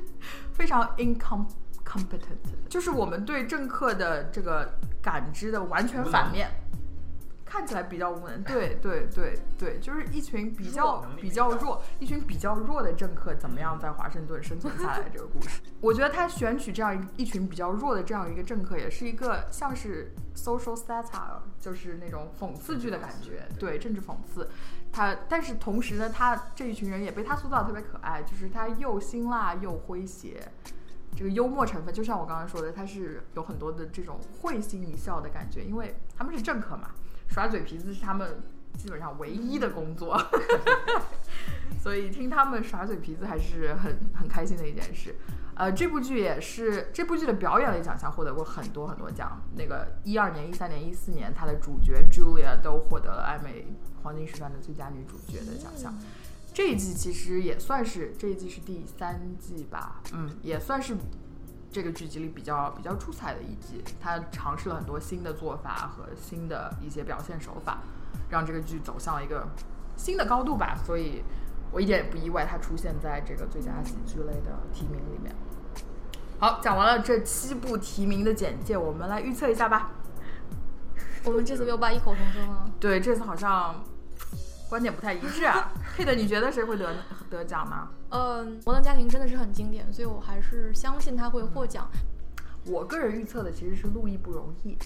[0.55, 2.39] 非常 incompetent，
[2.71, 6.49] 就是我们对政客的这个感知的完全反面。
[7.57, 15.63] 看起来比较无能，对对对对，就是一群比较比较弱，一群比较弱的政客怎么样在华盛顿生存下来这个故事。
[15.81, 24.47] 我觉得他选取这样一一群比较弱的这样一个政客，也是一个像是 social satire，就是那种讽刺剧的感觉，对政治讽刺。
[24.93, 30.47] 他但是同时呢，他这一群人也被他塑造的特别可爱，就是他又辛辣又诙谐，
[31.17, 36.91] 这个幽默成分就像我刚刚说的，他是有很多的这种会心一笑的感觉，因为他们是政客嘛。
[37.29, 38.43] 耍嘴皮子是他们
[38.77, 40.17] 基本上唯一的工作，
[41.83, 45.15] 所以听他们耍嘴皮子还是很很开心的一件事。
[45.55, 49.41] 呃，这部剧也是这部剧的表演类奖项获得过很多很多奖。
[49.57, 53.67] 那个一二年、一三年、一四年，它的主角 Julia 都获得了艾美
[54.03, 55.95] 黄金时段的最佳女主角的奖项。
[56.53, 60.95] 这一季其实也算是这一季是第三季吧，嗯，也算是。
[61.77, 67.81] 这个剧集里比较比较出彩的一集，他尝试了很多新的做法和新的一些表现手法，
[68.31, 69.47] 让这个剧走向了一个
[69.95, 70.75] 新的高度吧。
[70.87, 71.23] 所以
[71.71, 75.37] 我一点也不意外，它出现在这个最佳喜剧类的提名里面。
[76.39, 79.91] 好，讲完了这七部提名的简介，我们来预测一下吧。
[81.25, 82.71] 我们这次没有办异口同声啊？
[82.81, 83.85] 对，这次好像。
[84.69, 86.95] 观点不太一致啊，佩德，你觉得谁会得
[87.31, 87.89] 得奖呢？
[88.11, 91.89] 嗯，摩登家庭真的是很经典，所以我还是相信他会获奖。
[92.65, 94.77] 我个人预测的其实是路易不容易。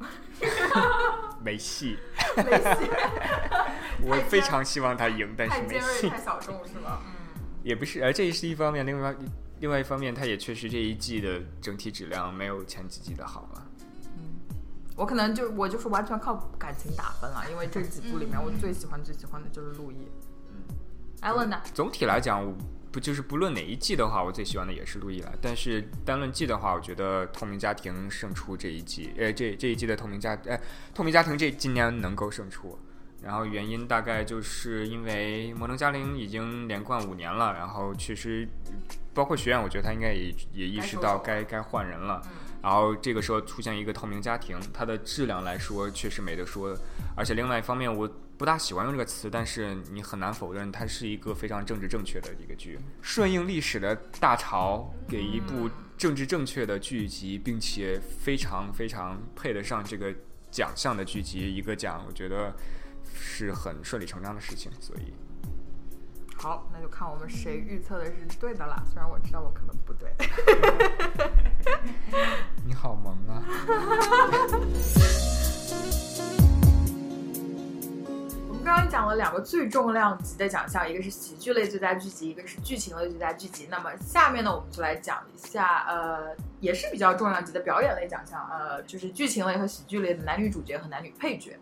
[1.44, 1.98] 没戏。
[2.36, 2.90] 没戏。
[4.02, 6.08] 我非常希望他赢，但是没戏。
[6.08, 7.00] 太小众是吗？
[7.04, 7.12] 嗯。
[7.62, 9.14] 也不是，而这也是一方面，另外
[9.58, 13.66] 另外一方面，他也确实这一季的整体质量没有前几季的好了。
[15.00, 19.96] 我可能就我就是完全靠感情打分了，因为这几部里面我最喜欢最喜欢的就是路易。
[20.50, 20.76] 嗯，
[21.22, 21.58] 艾伦呢？
[21.72, 22.54] 总体来讲，
[22.92, 25.32] 不就是不论哪一季的话，我最喜欢的也是路易了。
[25.40, 30.60] 但是单论季的话，我觉得透明家庭胜出这一季，呃，这这一季的透明家，呃，
[30.94, 32.78] 透明家庭这今年能够胜出。
[33.22, 38.46] 然后原因大概就是因为摩登家庭已经连冠五年了，然后确实
[39.14, 42.20] 包括学院，我觉得他应该也也意识到该该换人了。
[42.62, 46.76] 然后这个时候出现一个透明家庭，它的质量来说确实没得说。
[47.16, 60.14] 而且另外一方面，我不大喜欢用这个词，但是你很难否认它是一个非常政治正确的一个剧，顺应历史的大潮，给一部政治正确的剧集，并且非常非常配得上这个
[60.50, 62.54] 奖项的剧集一个奖，我觉得
[63.14, 64.70] 是很顺理成章的事情。
[64.80, 65.12] 所以。
[66.42, 68.82] 好，那就看我们谁预测的是对的啦。
[68.90, 70.10] 虽然我知道我可能不对。
[72.64, 73.44] 你好萌啊！
[78.48, 83.68] 我们刚刚讲了两个最重量级的奖项，一个是喜剧类最佳剧集，一个是剧情类最佳剧集。
[83.70, 91.54] 那么下面呢，我们就来讲一下，呃，也是比较重量级的表演类奖项，呃，就是剧情类和喜剧类的男女主角和男女配角。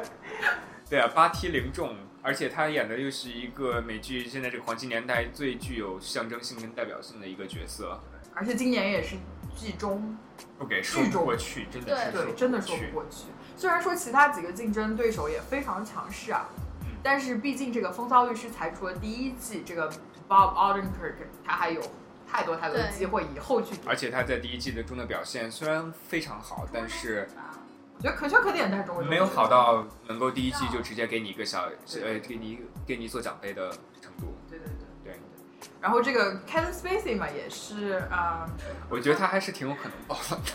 [0.88, 8.00] 对啊，八梯零中，而且他演的又是一个美剧现在这个黄金年代最具有象征性跟代表性的一个角色。
[8.36, 9.16] 而且今年也是
[9.56, 10.14] 季中，
[10.58, 13.28] 不给说不过去，真的是对，真的说不过去。
[13.56, 16.46] 虽然说其他几个竞争对手也非常强势啊，
[17.02, 19.90] 但是毕竟这个《风骚律师》才出了第一季，这个
[20.28, 21.80] Bob Odenkirk 他还有
[22.30, 23.74] 太多太多的机会以后去。
[23.86, 27.26] 而且他在第一季的中的表现虽然非常好，但是
[27.96, 31.70] 我觉得可圈可点，但是中国没有好到能够第一季就直接给你一个小
[32.02, 33.70] 呃给你给你做奖杯的
[34.02, 34.36] 程度。
[34.50, 34.75] 对对对。
[35.80, 38.46] 对，然后这个 Kevin Spacey 嘛，也是啊、
[38.88, 40.52] 我觉得他还是挺有可能爆冷的。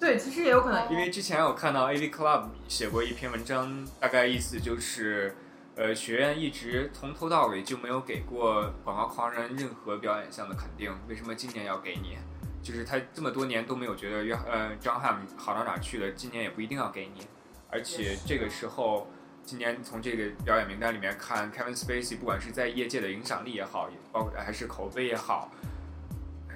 [0.00, 5.36] 对，其实也有可能，因为之前我看到 AV Club 写过一篇文章，大概意思就是，
[5.74, 12.16] 呃，学院一直从头到尾就没有给过广告狂人任何表演项的肯定，为什么今年要给你？
[12.62, 17.26] 就是他这么多年都没有觉得约呃张翰好到哪儿去了，今年也不一定要给你。
[17.70, 19.10] 而且这个时候，
[19.48, 25.50] 今年从这个表演名单里面看，Kevin Spacey 不管是在业界的影响力也好，也包括还是口碑也好，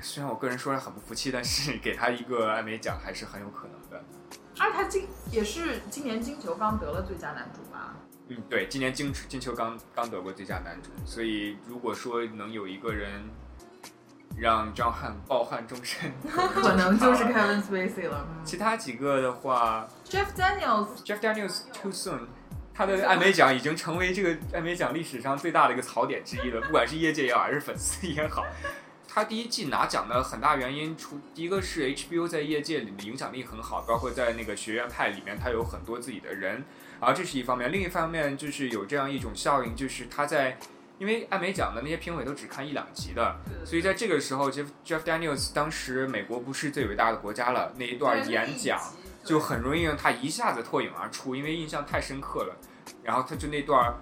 [0.03, 4.05] 虽然我个人说是很不服气，但是给他一个艾美奖还是很有可能的。
[4.59, 7.97] 而他今也是今年金球刚得了最佳男主吧？
[8.29, 13.23] 嗯，对，今年金金球刚刚得过最佳男主，所以如果说能有一个人
[14.37, 18.27] 让张翰抱憾终身，可能 就是 Kevin Spacey 了。
[18.29, 22.27] 嗯其他几个的话 Jeff Daniels，Jeff Daniels too soon，
[22.75, 28.45] 他的艾美奖已经成为这个艾美奖历史上最大的一个槽点之一了，不管是业界也好，还是粉丝也好。
[29.15, 36.65] 他第一季拿奖的很大原因，除第一个是 HBO 在业界里的影响力很好，包括在那个学院派里面，他有很多自己的人，
[36.99, 37.71] 然后这是一方面。
[37.71, 40.57] 另一方面就是有这样一种效应，就是他在，
[40.99, 48.81] 因为艾美奖的那些评委都只看一两集的，所以在这个时候，Jeff Jeff Daniels 当时美国不是最伟大的国家了，那一段演讲
[49.25, 52.57] 就很容易让他一下子脱颖而出，因为印象太深刻了。
[53.03, 53.95] 然后他就那段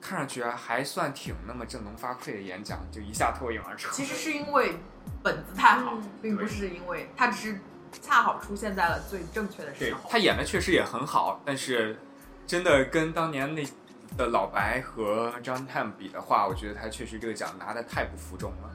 [0.00, 3.94] 看上去还算挺那么振聋发聩的演讲，就一下脱颖而出。
[3.94, 4.76] 其实是因为
[5.22, 7.60] 本子太好，嗯并不是因为他只是
[8.02, 10.00] 恰好出现在了最正确的时候。
[10.10, 11.98] 他演的确实也很好，但是
[12.46, 13.64] 真的跟当年那
[14.16, 18.70] 的老白和 John Hamm 比的话，我觉得他确实这个奖拿的太不服众了。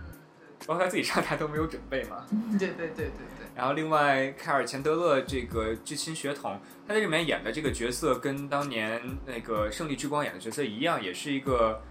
[0.68, 2.26] 包括他自己上台都没有准备嘛。
[2.60, 3.41] 对对对对对。
[3.56, 11.82] 然后另外，凯尔钱德勒这个至亲血统，他在里面演的这个角色跟当年那个《胜利之光》演的角色一样，也是一个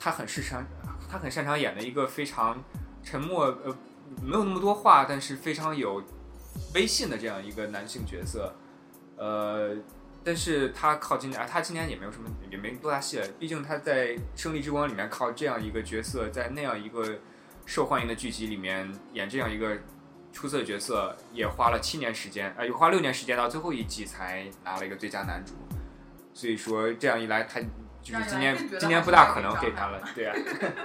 [0.00, 0.66] 他很擅长，
[1.10, 2.62] 他很擅长演的一个非常
[3.04, 3.76] 沉默，呃，
[4.22, 6.02] 没有那么多话，但是非常有
[6.74, 8.52] 威信的这样一个男性角色。
[9.16, 9.74] 呃，
[10.24, 13.26] 但是他靠今年，啊他今年也没有什么，也没多大戏了。
[13.38, 17.18] 毕竟他在《胜利之光》里面靠这样一个角色，在那样一个
[17.64, 19.78] 受欢迎的剧集里面演这样一个
[20.38, 25.54] 出色角色，也花了七年时间，呃，也花六年时间，到最后一季才拿了一个最佳男主。
[26.32, 27.58] 所以说这样一来，他
[28.00, 30.36] 就是今年今年不大可能给他了， 对啊，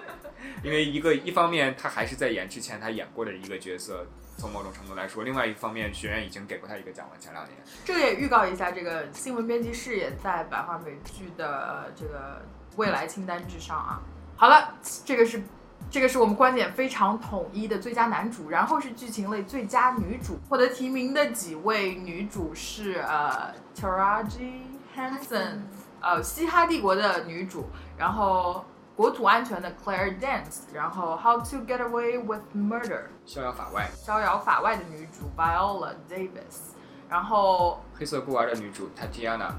[0.66, 4.08] 因为一个一方面他还是在演之前他演过的一个角色，
[4.40, 7.56] 从某种程度来说，另外一方面学院已经给过他一个奖了，前两年。
[7.86, 12.44] 这个也预告一下，这个新闻编辑室也在百花美剧的呃这个
[12.78, 14.02] 未来清单之上啊。
[14.36, 14.74] 好了，
[15.06, 15.44] 这个是
[15.90, 24.64] 这个是我们观点非常统一的最佳男主，然后是剧情类最佳女主，获得提名的几位女主是呃 Taraji
[24.96, 25.60] Henson，
[26.02, 27.66] 呃《嘻哈帝国》的女主，
[27.96, 28.66] 然后
[28.96, 36.74] 国土安全的 Claire Dance，然后 How to Get Away with Murder 逍遥法外，逍遥法外的女主 Viola Davis，
[37.08, 37.84] 然后。
[37.96, 39.52] 黑色孤儿的女主 Tatiana，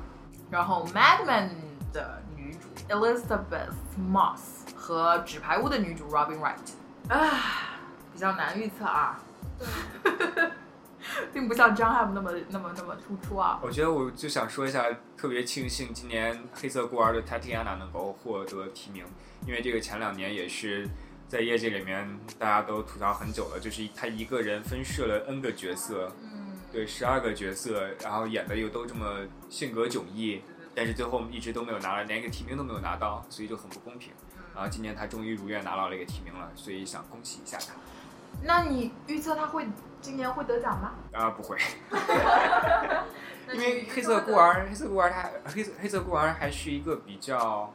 [0.50, 1.48] 然后《Madman》
[1.92, 3.72] 的女主 Elizabeth
[4.12, 4.53] Moss
[4.84, 6.58] 和《纸牌屋》的女主 Robin Wright，
[7.08, 7.78] 啊，
[8.12, 9.18] 比较难预测啊，
[11.32, 13.58] 并不像张翰那么那么那么突出啊。
[13.62, 14.84] 我觉得我就想说一下，
[15.16, 19.06] 特别庆幸今年黑色孤儿的 Tatiana 能够获得提名，
[19.46, 20.86] 因为这个前两年也是
[21.28, 30.42] 在业界里面大家都吐槽很久了，就是他一个人分饰了 N 个角色，嗯，对，十二个角色，然后演的又都这么性格迥异，
[30.74, 34.12] 但是最后一直都没有拿来，连一个提名都没有拿到，所以就很不公平。
[34.54, 37.74] 然后今年他终于如愿拿到了一个提名了，所以想恭喜一下他。
[38.42, 39.66] 那你预测他会
[40.00, 40.92] 今年会得奖吗？
[41.12, 41.56] 啊，不会，
[43.52, 47.72] 因为黑色孤儿，黑色孤儿它黑色黑色孤儿还是一个比较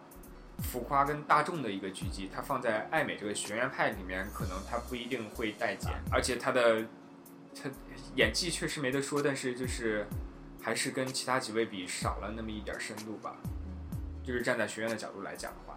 [0.59, 6.81] 浮夸跟大众的一个剧集，它放在爱美这个学院派里面，可能它不一定会待见，而且它的
[7.55, 7.69] 它
[8.15, 10.07] 演技确实没得说，但是就是
[10.61, 13.35] 还是跟其他几位比少了那么一点深度吧。
[14.21, 15.75] 就是站在学院的角度来讲的话，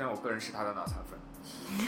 [0.00, 1.18] 虽然我个人是他的脑残粉，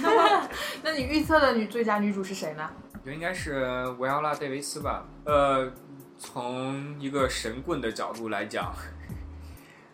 [0.84, 2.70] 那你预测的女最佳女主是谁呢？
[2.92, 5.08] 我觉得应该是维奥拉·戴维斯吧。
[5.24, 5.72] 呃，
[6.18, 8.70] 从一个神棍的角度来讲，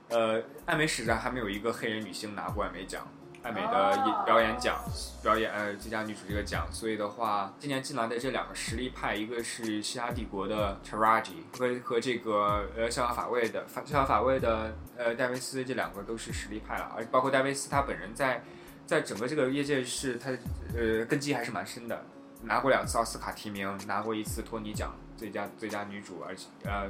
[0.08, 3.06] 呃，艾美史上还没有一个黑人女星拿过艾美奖，
[3.48, 4.78] 艾美的哦表演奖、
[5.22, 6.66] 表演呃最佳女主这个奖。
[6.70, 18.42] 所以的话，今年进来的这两个实力派，一个是嘻哈帝国的 Taraji 和和这个呃逍遥法外的法逍遥法外的呃戴维斯，这两个都是实力派了，而包括戴维斯他本人在。
[18.86, 20.30] 在整个这个业界是他
[20.74, 22.02] 呃根基还是蛮深的，
[22.44, 26.88] 拿过两次奥斯卡提名，拿过一次托尼奖最佳最佳女主，而且呃，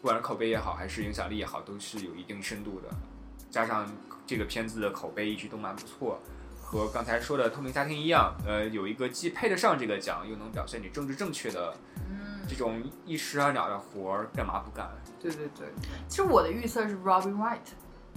[0.00, 2.88] 不管是口碑也好，还是影响力也好，都是有一定深度的。
[3.50, 3.84] 加上
[4.26, 6.20] 这个片子的口碑一直都蛮不错，
[6.62, 11.74] 和刚才说的《透明家庭》一样，呃，有一个既配得上这个奖，又能表现你政治正确的
[12.08, 14.88] 嗯这种一石二鸟的活儿，干嘛不干？
[15.20, 15.68] 对对对，
[16.08, 17.58] 其实我的预测是 Robin Wright。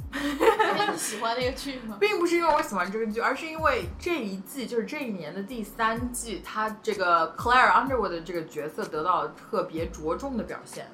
[0.14, 1.98] 因为你喜欢那个剧吗？
[2.00, 10.88] 并不是因为我喜欢这个剧，而是因为这一季就是这一年的第三季，他这个 Claire Underwood 的这个角色得到了特别着重的表现。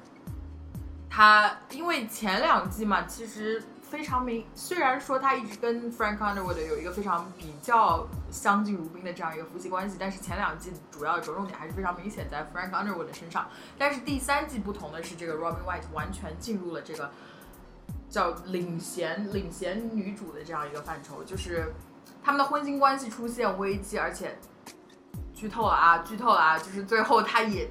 [1.08, 3.62] 他因为前两季嘛，其实
[3.94, 13.48] 非常明，虽然说他一直跟 Frank Underwood 有一个非常比较相敬如宾的这样一个夫妻关系，但是前两季主要的着重点还是非常明显在 Frank Underwood 的身上。
[13.78, 17.08] 但是第三季不同的是，这个 Robin White 完全进入了这个。
[18.10, 21.72] 叫领衔领衔女主的这样一个范畴，就是
[22.22, 24.38] 他们的婚姻关系出现危机，而且
[25.34, 27.68] 剧透了啊，剧透了啊，就是最后他也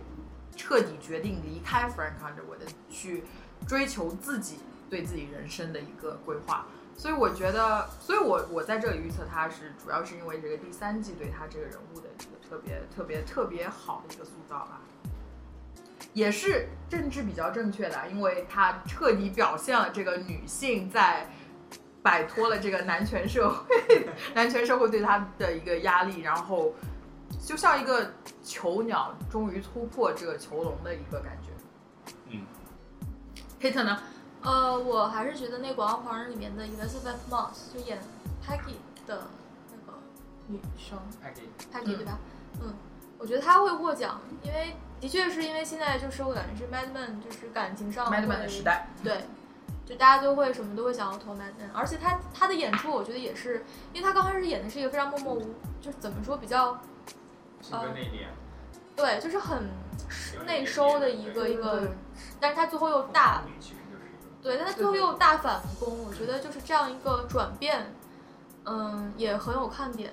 [0.58, 3.24] 彻底决定离开 Frank Underwood，去
[3.66, 4.60] 追求自己
[4.94, 6.68] 对自己人生的一个规划。
[6.96, 14.80] 所以我觉得，所以我我在这里预测他是主要是因为这个第三季对他这个人物的一个特别特别特别好的一个塑造吧。
[16.14, 21.28] 也是政治比较正确的，因为他彻底表现了这个女性在
[22.04, 26.76] 摆脱了这个男权社会， 男权社会对她的一个压力，然后
[27.44, 28.14] 就像一个
[28.44, 32.14] 囚鸟终于突破这个囚笼的一个感觉。
[32.30, 32.46] 嗯
[33.60, 34.00] ，Kate 呢？
[34.44, 38.00] 呃，我还是觉得那《广告狂人》里面的 Elizabeth Moss 就演
[38.46, 38.76] Peggy
[39.08, 39.28] 的
[39.72, 40.00] 那个
[40.48, 42.20] 女生，Peggy，Peggy 对吧？
[42.62, 42.74] 嗯，
[43.18, 44.76] 我觉得她会获奖，因为。
[45.02, 49.26] 的确是因为现在就是我感觉是 Mad Men，就是感情上 Mad Men 的时代，对，
[49.86, 56.80] 就大家都会什么都会想要投 Mad Men，而且他他的演出我觉得也是，因为他刚开始演的是一个非常默默无，就是怎么说比较，
[57.70, 58.28] 呃，内敛，
[58.96, 59.68] 对，就是很
[60.46, 61.92] 内收的一个一个，
[62.40, 63.42] 但是他最后又大，
[64.44, 67.94] 对，但他最后又大反攻，我觉得就是这样一个转变，
[68.66, 70.12] 嗯，也很有看点，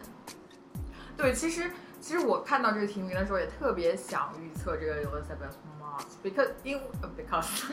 [1.16, 1.70] 对，其实。
[2.02, 6.80] 其实我看到这个提名的时候，也特别想预测这个 Elizabeth Moss，because 因
[7.14, 7.66] because，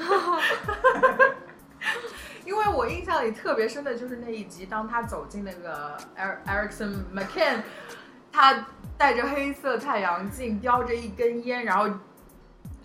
[2.44, 5.98] 因为我印象里特别深的就是那一集，当他走进那个
[6.46, 7.62] Erickson McCann，
[8.30, 11.88] 他戴着黑色太阳镜，叼着一根烟，然后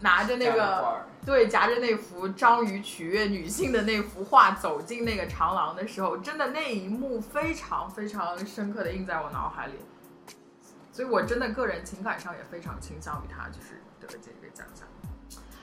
[0.03, 9.75] 拿着那个对夹着那幅章鱼取悦女性的那幅画走进那个长廊的时候，真的那一幕非常非常深刻的印在我脑海里。
[10.93, 14.87] 所以，我真的个人情感上也非常倾向于他，就是得这个奖项。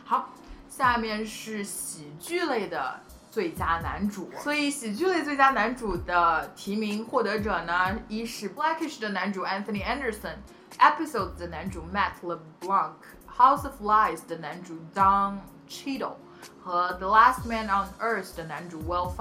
[0.04, 0.30] 好，
[0.68, 4.32] 下面是喜剧类的最佳男主。
[4.40, 10.38] 所以，喜剧类最佳男主的提名获得者呢，一是《Blackish》的男主 Anthony Anderson，
[10.80, 12.90] 《Episodes》的男主 Matt LeBlanc，
[13.39, 15.39] 《House of Lies》的男主 Don
[15.69, 16.17] Cheadle，
[16.63, 19.13] 和《The Last Man on Earth》的男主 Will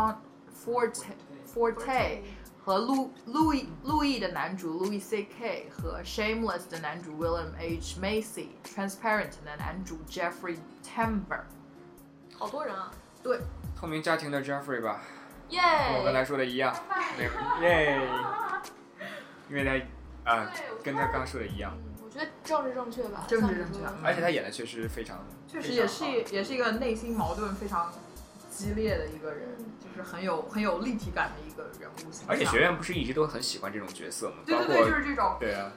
[0.66, 1.14] Forte
[1.54, 2.22] Forte。
[2.66, 5.70] 和路路易路易的男主 Louis C.K.
[5.70, 11.42] 和 Shameless 的男主 William H Macy，Transparent 的男主 Jeffrey Tambor，
[12.40, 12.90] 好多人啊！
[13.22, 13.42] 对，
[13.78, 15.02] 透明家庭的 Jeffrey 吧，
[15.50, 16.74] 耶，跟我刚才说的一样，
[17.60, 18.00] 耶，
[19.50, 19.66] 因为
[20.24, 20.50] 他啊，
[20.82, 21.87] 跟他刚说的一样，我
[22.19, 27.93] 觉得政治正确吧，政治正确，而且他演的确实非常，确实也是也是一个内心矛盾非常。
[28.51, 32.27] 激烈的一个人，就是很有很有立体感的一个人物形象。
[32.27, 34.39] 而且学院不是一直都很喜欢这种角色吗？
[34.45, 35.37] 对对对，就是这种。
[35.39, 35.71] 对啊。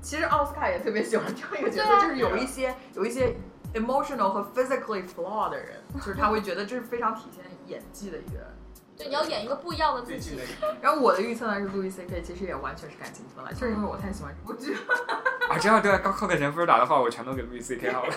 [0.00, 3.36] 其实奥斯卡也特别喜欢这样一个角色，就是有一些有一些
[3.74, 8.50] emotional 和 physically flawed 的人，就是他会觉得这是非常体现演技的一个。
[8.96, 10.38] 对，你要演一个不一样的自己。
[10.80, 14.74] 然后我的预测呢是路易 C K，其实也完全是感情分了，就是因为我太喜欢这部剧。
[15.48, 18.14] 啊，这样对，高靠个人分打的话，我全都给路易 C K 好了。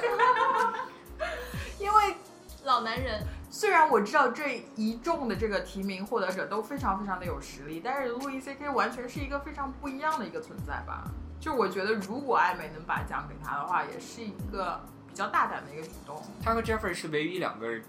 [1.79, 2.15] 因为
[2.63, 3.21] 老男人。
[3.51, 11.03] 虽然我知道这一众的这个提名获得者都非常非常的有实力，但是路易 C K 完全是一个非常不一样的一个存在吧。
[11.39, 16.21] 就我觉得，如果艾美能把奖给他的话，也是一个比较大胆的一个举动。
[16.43, 17.83] 他和 Jeffrey 是唯一两个人，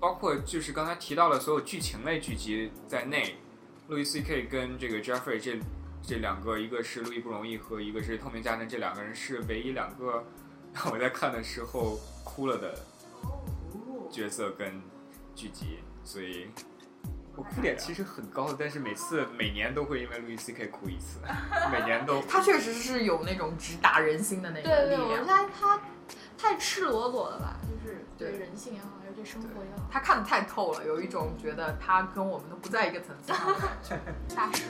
[0.00, 3.36] 包括就是刚才提到的所有剧情类剧集在内，
[3.88, 5.58] 路易 C K 跟这个 Jeffrey 这
[6.02, 10.24] 这两个，一个是路易不容易和一个是透明家庭，这两个人是唯一两个
[10.72, 12.78] 让我在看的时候哭了的
[14.10, 14.80] 角色跟。
[15.38, 16.50] 剧集，所以
[17.36, 21.20] 我哭点其实很高的，但是每次每年都会因为路易 C K 哭一次，
[21.70, 22.20] 每年都。
[22.28, 24.88] 他确实是有那种直达人心的那个力量。
[24.88, 25.80] 对对，我觉得他
[26.36, 28.88] 太赤裸裸了吧，就是对人性也好，
[29.18, 33.98] 对生活也好，他看的太透了，有一种觉得他跟我们都不在一个层次上的感觉。
[34.36, 34.62] 大师。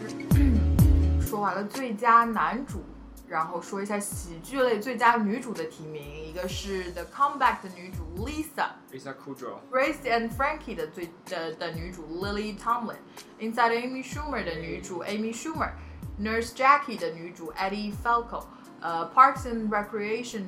[1.20, 2.82] 说完了最佳男主，
[3.26, 8.70] 然后说一下喜剧类最佳女主的提名，一个是 The Comeback 的女主 Lisa。
[8.90, 18.44] Lisa Kudrow，Grace and Frankie 的最的的女主 Lily Tomlin，Inside Amy Schumer 的女主 Amy Schumer，Nurse Jackie 的女主 Eddie Falco，
[18.80, 20.46] 呃，Parks and Recreation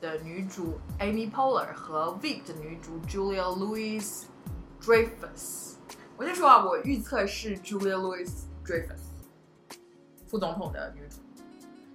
[0.00, 4.24] 的女主 Amy Poehler 和 Veep 的女主 Julia Louis
[4.80, 5.74] Dreyfus。
[6.16, 8.28] 我先说啊，我预测是 Julia Louis
[8.64, 9.78] Dreyfus，
[10.26, 11.16] 副总统的女主。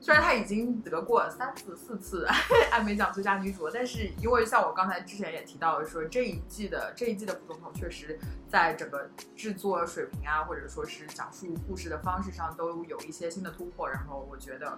[0.02, 2.28] 虽然她已经得过三次、四次
[2.72, 13.90] 艾美奖最佳女主了，但是因为像我刚才之前也提到的说，这一季的这一季的副总统确实在整个制作水平啊，或者说是讲述故事的方式上都有一些新的突破。
[13.90, 14.78] 然后我觉得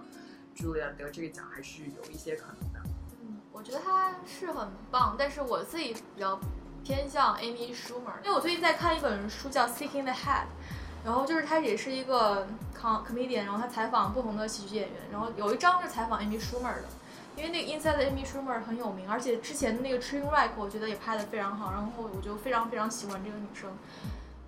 [0.54, 2.80] Julia 得这个奖还是有一些可能的。
[3.56, 6.38] 嗯，我觉得他是很棒，但是我自己比较
[6.84, 10.44] 偏向 Amy Schumer，因为我最近在看一本书叫《Seeking the Head》，
[11.04, 12.46] 然后就是他也是一个
[12.78, 16.84] com comedian，然后他采访不同的喜剧演员，然后有一章是采访 Amy Schumer 的，
[17.36, 23.70] 因为那个 Inside Amy Schumer 很有名，而且之前的那个 Trainwreck 我觉得也拍的非常好，然后我就非常非常喜欢这个女生，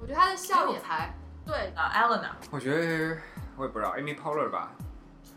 [0.00, 1.14] 我觉得她的笑点才
[1.46, 3.16] 对啊，Elena 我觉得
[3.56, 4.72] 我也不知道 Amy Poehler 吧，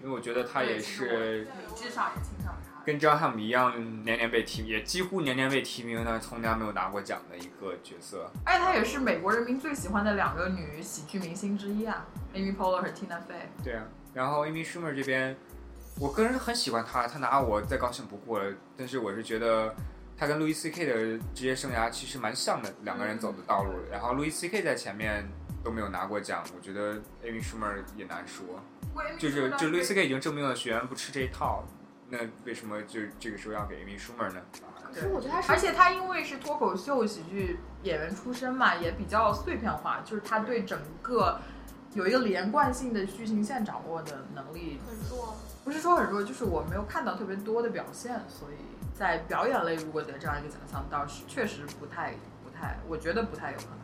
[0.02, 2.41] 因为我觉得她也是理智上也倾向于她。
[2.86, 3.72] 跟 John Hamm 一样，
[4.04, 8.30] 年年被提名，也几乎年年被提名，但是从来没有拿过奖的一个角色。
[8.46, 13.64] 而且她也是美国人民最喜欢的两个女喜剧明星之一啊，Amy Poehler 和 Tina Fey。
[13.64, 15.36] 对啊，然后 Amy Schumer 这边，
[16.00, 18.54] 我个人是很喜欢她，她拿我再高兴不过了。
[18.78, 19.76] 但是我是觉得
[20.18, 23.74] 她跟 Louis C K 的职业生涯其实蛮像的，两个人走的道路。
[23.92, 25.30] 然后 Louis C K 在前面
[25.64, 28.46] 都没有拿过奖，我觉得 Amy Schumer 也难说。
[29.18, 31.64] 就是就路易 C K 已经证明了学员不吃这一套，
[32.12, 34.41] 那为什么就这个时候要给 Amy Schumer 呢？
[34.93, 41.39] 可是我觉得她是而且他因为是脱口秀喜剧演员出身嘛，也比较碎片化，就是他对整个
[41.93, 45.38] 有一个连贯性的剧情线掌握的能力，很弱。
[45.64, 48.55] 不是说很弱，就是我没有看到特别多的表现，所以
[48.93, 53.80] 在表演类如果得这样一个奖项，倒是确实不太不太，我觉得不太有可能。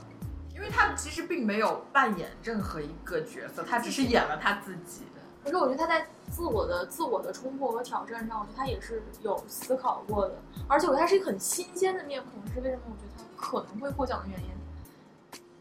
[0.54, 5.04] 因为他其实并没有扮演任何一个角色，他只是演了他自己。
[5.48, 10.36] 可是我觉得他在自我的自我的冲破和挑战上，我觉得他也是有思考过的，
[10.68, 14.38] 而且我觉得他是一个很新鲜的面孔，是为什么我觉得他可能会获奖的原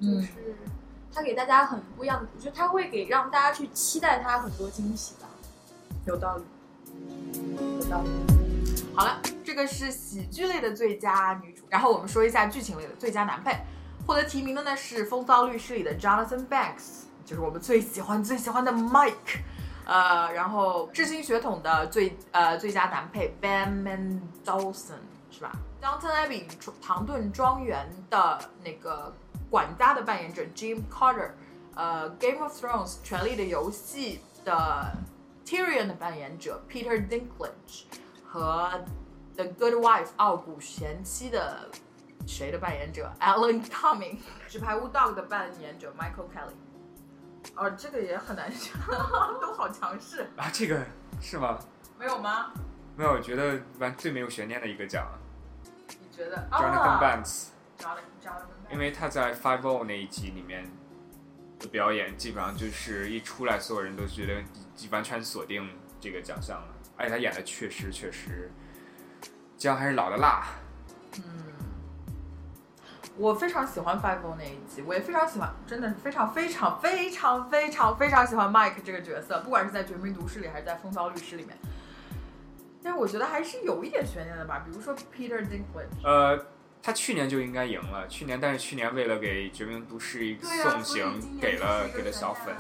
[0.01, 0.57] 因，就是
[1.12, 5.28] 他给大家很不一样的，我觉得他会给让大家去期待他很多惊喜吧。
[6.05, 6.45] 有道理，
[7.78, 8.09] 有道理。
[8.93, 13.57] 好了，这个是喜剧类的最佳女主，然后我们说一下剧情类的最佳男配。
[14.05, 19.43] 获得提名的呢是《风骚律师》里的 Jonathan Banks，就是我们最喜欢最喜欢的 Mike。
[19.87, 24.99] 呃，然后《智星血统》的最呃最佳男配 Ben Mendelsohn
[25.30, 26.45] 是吧？Downton Abbey
[26.82, 29.14] 唐顿庄园的那个
[29.49, 31.30] 管家的扮演者 Jim Carter，
[31.76, 34.93] 呃，《Game of Thrones》权力的游戏的
[35.45, 37.84] Tyrion 的扮演者 Peter Dinklage
[38.24, 38.68] 和
[39.37, 41.68] 《The Good Wife》傲骨贤妻的
[42.26, 44.18] 谁的扮演者 Alan Cumming，
[44.49, 46.55] 纸牌屋 Dog 的扮演者 Michael Kelly。
[47.55, 48.72] 哦，这个也很难选，
[49.40, 50.84] 都好强势，啊，这个
[51.20, 51.59] 是吗？
[51.99, 52.53] 没有吗？
[52.97, 55.07] 没有，我觉得完最没有悬念的一个奖
[55.88, 60.70] 你觉得，Jonathan 啊 Banks，Jonathan Jonathan 因为他在 Five O 那一集里面
[61.59, 64.42] 的表演，基本上就是一出来，所有人都觉得
[64.78, 65.70] 已完全锁定
[66.01, 68.51] 这个奖项了，而且他演的确实确实，
[69.57, 70.47] 姜还是老的辣。
[73.18, 81.56] 我非常喜欢 Five O 那一集，我也非常喜欢，真的是非常非常非常非常非常喜欢 Mike 这个角色，不管是在《绝命毒师》里还是在《风骚律师》里面。
[82.82, 86.46] 但是我觉得还是有一点悬念的吧，比如说 Peter Dinklage，呃，
[86.82, 90.20] 他去年就应该赢了，去年但是去年为了给《绝命毒师》
[90.62, 92.54] 送行，年给了给了小粉，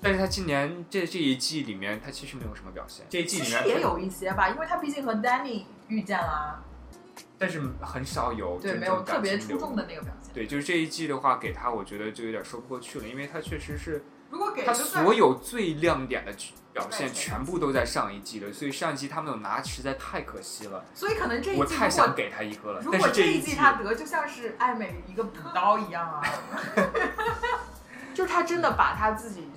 [0.00, 3.04] 但是他今年这这一季里面，他其实没有什么表现。
[3.08, 6.62] 这一季里面其实也有一些吧，因为他毕竟和 Danny 遇见啦，
[7.42, 10.32] 但是很少有对，没有特别出众的那个表现。
[10.32, 16.32] 对，就是这一季的话，给他我觉得就有点说不过去了，因为他确实是如果给他所有最亮点的
[16.72, 20.84] 表现全部都在上一季了，所以上一季他没有拿，实在太可惜了。
[20.94, 26.22] 所以可能这一季我太想给他一个了，如但是一果这季他得，就像是艾美一个补刀一样啊，
[28.14, 29.48] 就是他真的把他自己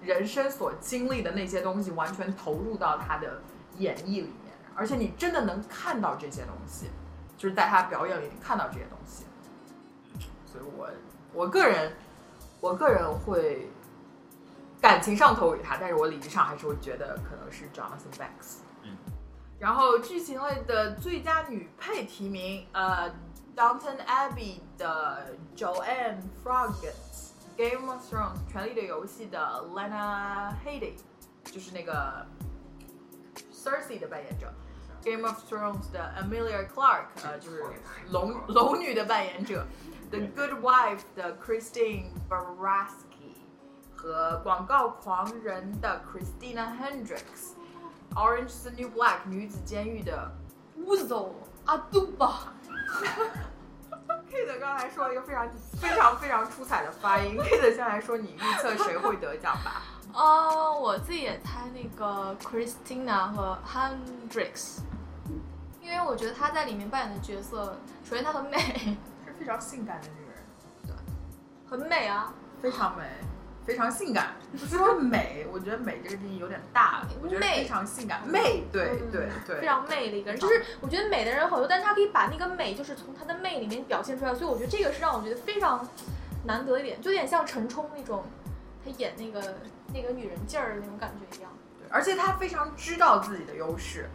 [0.00, 3.42] 人生所经历的那些东西完全投入到他的
[3.76, 6.86] 演绎里面，而且你真的能看到这些东西，
[7.36, 9.24] 就是在他表演里你看到这些东西，
[10.46, 10.88] 所以我
[11.32, 11.92] 我个人
[12.60, 13.68] 我个人会
[14.80, 18.58] 感情上投给他，但是我理智上还是会觉得可能是 Jonathan Banks。
[18.82, 18.96] 嗯。
[19.58, 23.10] 然后剧情类的最佳女配提名，呃，
[23.56, 26.92] 《Downton Abbey》的 Joanne Froggatt，
[27.56, 30.94] 《Game of Thrones》《权力的游戏》的 Lena Headey，
[31.44, 32.26] 就是那个
[33.52, 34.52] Cersei 的扮演者
[35.04, 37.62] ，Game of Thrones 的 Amelia Clarke，呃，就是
[38.10, 39.66] 龙龙女的扮演者
[40.10, 43.36] ，The Good Wife 的 Christine Baranski
[43.94, 50.32] 和广告狂人的 Christina Hendricks，Orange is the New Black 女子监狱的
[50.78, 51.30] Uzo
[51.66, 52.52] 阿杜巴
[54.30, 55.48] ，Kate 刚才说了一个非常
[55.80, 59.82] 非常非常出彩的发音，Kate 先来说你预测谁会得奖吧？
[60.12, 64.78] 呃，我自己也猜那个 Christina 和 Hendricks，
[65.84, 68.58] 因为我觉得她在里面扮演的角色，首先她很美，
[69.24, 70.42] 是非常性感的女人，
[70.86, 70.94] 对
[71.68, 72.32] 很美啊，
[72.62, 73.04] 非常美，
[73.66, 74.28] 非常性感。
[74.50, 80.40] 不是说美，我觉得美这个定义有点大了，我觉得非常性感，媚，对嗯对对，非常媚的一个人。
[80.40, 85.86] 就是我觉得美的人很多，但是她可以把那个美，就是从她的媚里面表现出来，所以我觉得这个是让我觉得非常
[86.46, 88.24] 难得一点，就有点像陈冲那种，
[88.82, 89.54] 她演那个
[89.92, 91.50] 那个女人劲儿的那种感觉一样。
[91.78, 94.08] 对而且她非常知道自己的优势。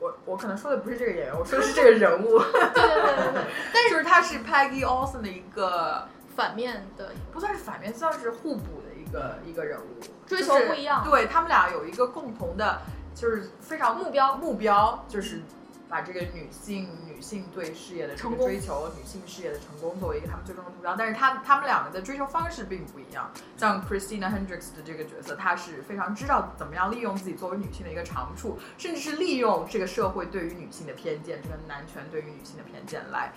[0.00, 11.04] 我我可能说的不是这个演员，我说的是这个人物，对对对对对， 但是就是他是 Peggy Olson 的一个反面的不算是反面，算是互补的一个一个人物，追求不一样。
[11.04, 12.80] 就是对他们俩有一个共同的，
[13.14, 14.36] 就是非常目标。
[14.36, 15.42] 目标就是
[15.90, 20.94] 把这个女性女性对事业的追求，女性事业的成功作为一个他们最终的目标。
[20.96, 23.30] 但是他他们两个的追求方式并不一样。
[23.56, 33.32] 像 Christina Hendricks 的这个角色，她是非常知道怎么样利用自己作为女性的一个长处，甚至是利用这个社会对于女性的偏见，这个男权对于女性的偏见来。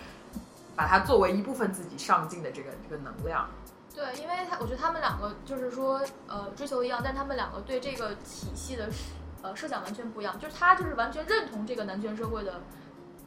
[0.76, 3.48] 把它作为一部分自己上进的这个这个能量，
[3.94, 8.90] 对，因为他我觉得他们两个就是说呃追求一样，但他们两个对这个体系的
[9.44, 10.40] 呃设想完全不一样。
[10.40, 12.60] 就是他就是完全认同这个男权社会的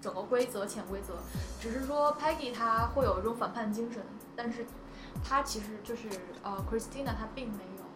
[0.00, 1.14] 整个规则、潜规则，
[1.60, 4.02] 只是说 Peggy 她会有一种反叛精神，
[4.34, 4.66] 但是
[5.22, 6.08] 她其实就是
[6.42, 7.86] 呃 Christina 她并没有。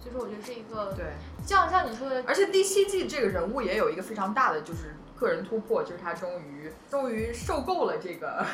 [0.00, 1.06] 所以说，我觉得是一个对。
[1.44, 8.46] 像像你说的，而且第七季这个人物也有一个非常大的就是个人突破，就是他终于终于受够了这个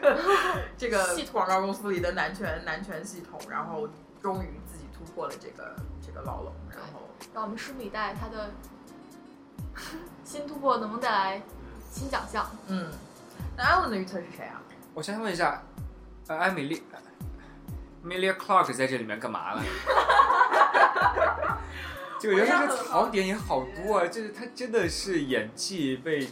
[0.76, 3.86] 这个系统广告公司里的男权男权系统，然后
[4.22, 6.52] 终于自己突破了这个这个牢笼，
[7.34, 8.50] 让我们拭目以待他的
[10.24, 11.42] 新突破能不能带来
[11.90, 12.50] 新奖项。
[12.68, 12.90] 嗯，
[13.56, 14.60] 那艾伦的预测是谁啊？
[14.94, 15.62] 我先问一下，
[16.28, 16.82] 呃，艾米丽
[18.04, 19.62] ，Emilia Clarke 在这里面干嘛了？
[22.18, 26.26] 就我觉得她的槽点也好多啊，就是他真的是演技被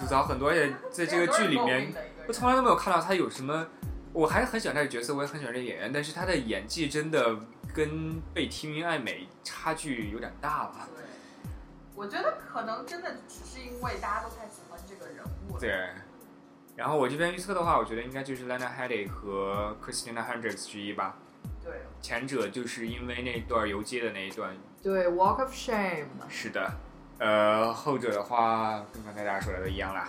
[0.00, 1.92] 吐槽很多，而且在这个剧里面，
[2.28, 3.66] 我从来都没有看到他有什么。
[4.12, 7.36] 我还是很喜欢这个角色，我也很喜欢这个演员，但是他的演技真的
[7.74, 10.88] 跟被提名艾美差距有点大了。
[10.94, 11.04] 对，
[11.94, 15.60] 我觉得可能真的只是因为大家都太喜欢这个人物了。
[15.60, 15.90] 对，
[16.76, 21.16] 然后我这边预测的话，我觉得应该就是 Lena Headey 和 Christina Hendricks 之一吧。
[21.62, 26.06] 对前者就是因为那段游街的那一段，对，Walk of Shame。
[26.28, 26.72] 是的。
[27.18, 30.08] 呃，后者的话跟刚才大家说的都一样啦。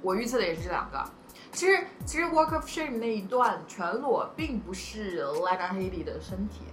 [0.00, 1.10] 我预测的也是这两个。
[1.52, 6.64] 其实，其实 Walk of Shame 那一段全裸并不是 Lena Headey 的身体，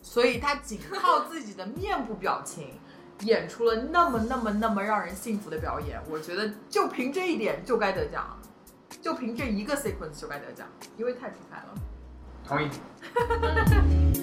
[0.00, 2.78] 所以她仅靠自己的面部表情
[3.20, 6.00] 演出了那么那么那么让人幸福的表演。
[6.08, 8.38] 我觉得就凭这一点就该得奖，
[9.02, 10.66] 就凭这一个 sequence 就该得奖，
[10.96, 11.74] 因为太出彩了。
[12.46, 12.70] 同意。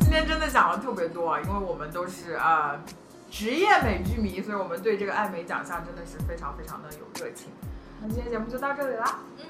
[0.00, 2.80] 今天真的讲了特别多，啊，因为我们都是啊、呃
[3.30, 7.46] 职业美剧迷，所以我们对这个艾美奖项真的是非常非常的有热情。
[8.02, 9.20] 那今天节目就到这里啦。
[9.36, 9.44] 嗯，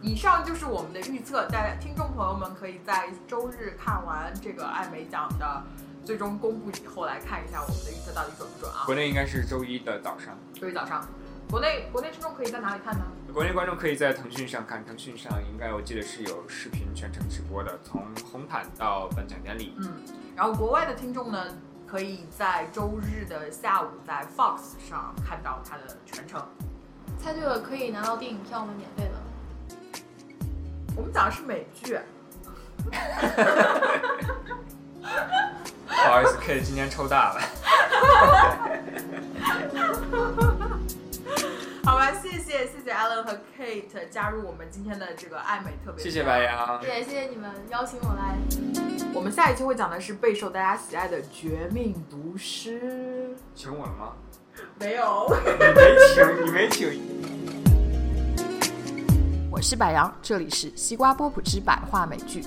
[0.00, 5.64] 以上就是我们的预测，大家听众朋友们可以在周日看完这个艾美奖的
[6.04, 8.84] 最终公布以后，来看一下我们的预测到底准不准啊？
[8.86, 11.04] 国内应该是周一的早上，周一早上，
[11.50, 13.04] 国内国内听众可以在哪里看呢？
[13.34, 19.74] 国内观众可以在腾讯上看，腾讯上应该我记得是有视频全程直播的，从红毯到颁奖典礼。
[19.78, 19.92] 嗯，
[20.36, 21.44] 然后国外的听众呢，
[21.88, 26.40] 可以在周日的下午在 Fox 上看到它的全程。
[27.22, 28.72] 猜对了可以拿到电影票吗？
[28.76, 29.12] 免费的。
[30.96, 31.98] 我们讲的是美剧，
[35.86, 37.40] 不好意思，K 今天抽大了。
[41.84, 46.02] 好吧，谢谢谢谢 Alan 和 Kate 加入我们今天的这个爱美特别。
[46.02, 46.42] 谢谢白。
[46.44, 46.82] 羊。
[46.82, 48.36] 也谢谢你们邀请我来。
[49.12, 52.80] 我们下一期会讲的是备受大家喜爱的《绝命毒师》。
[53.54, 54.12] 请我了吗？
[54.78, 55.26] 没有。
[55.44, 57.00] 你没请，你没请。
[59.50, 62.44] 我是百杨，这里是西瓜波普之百话美剧。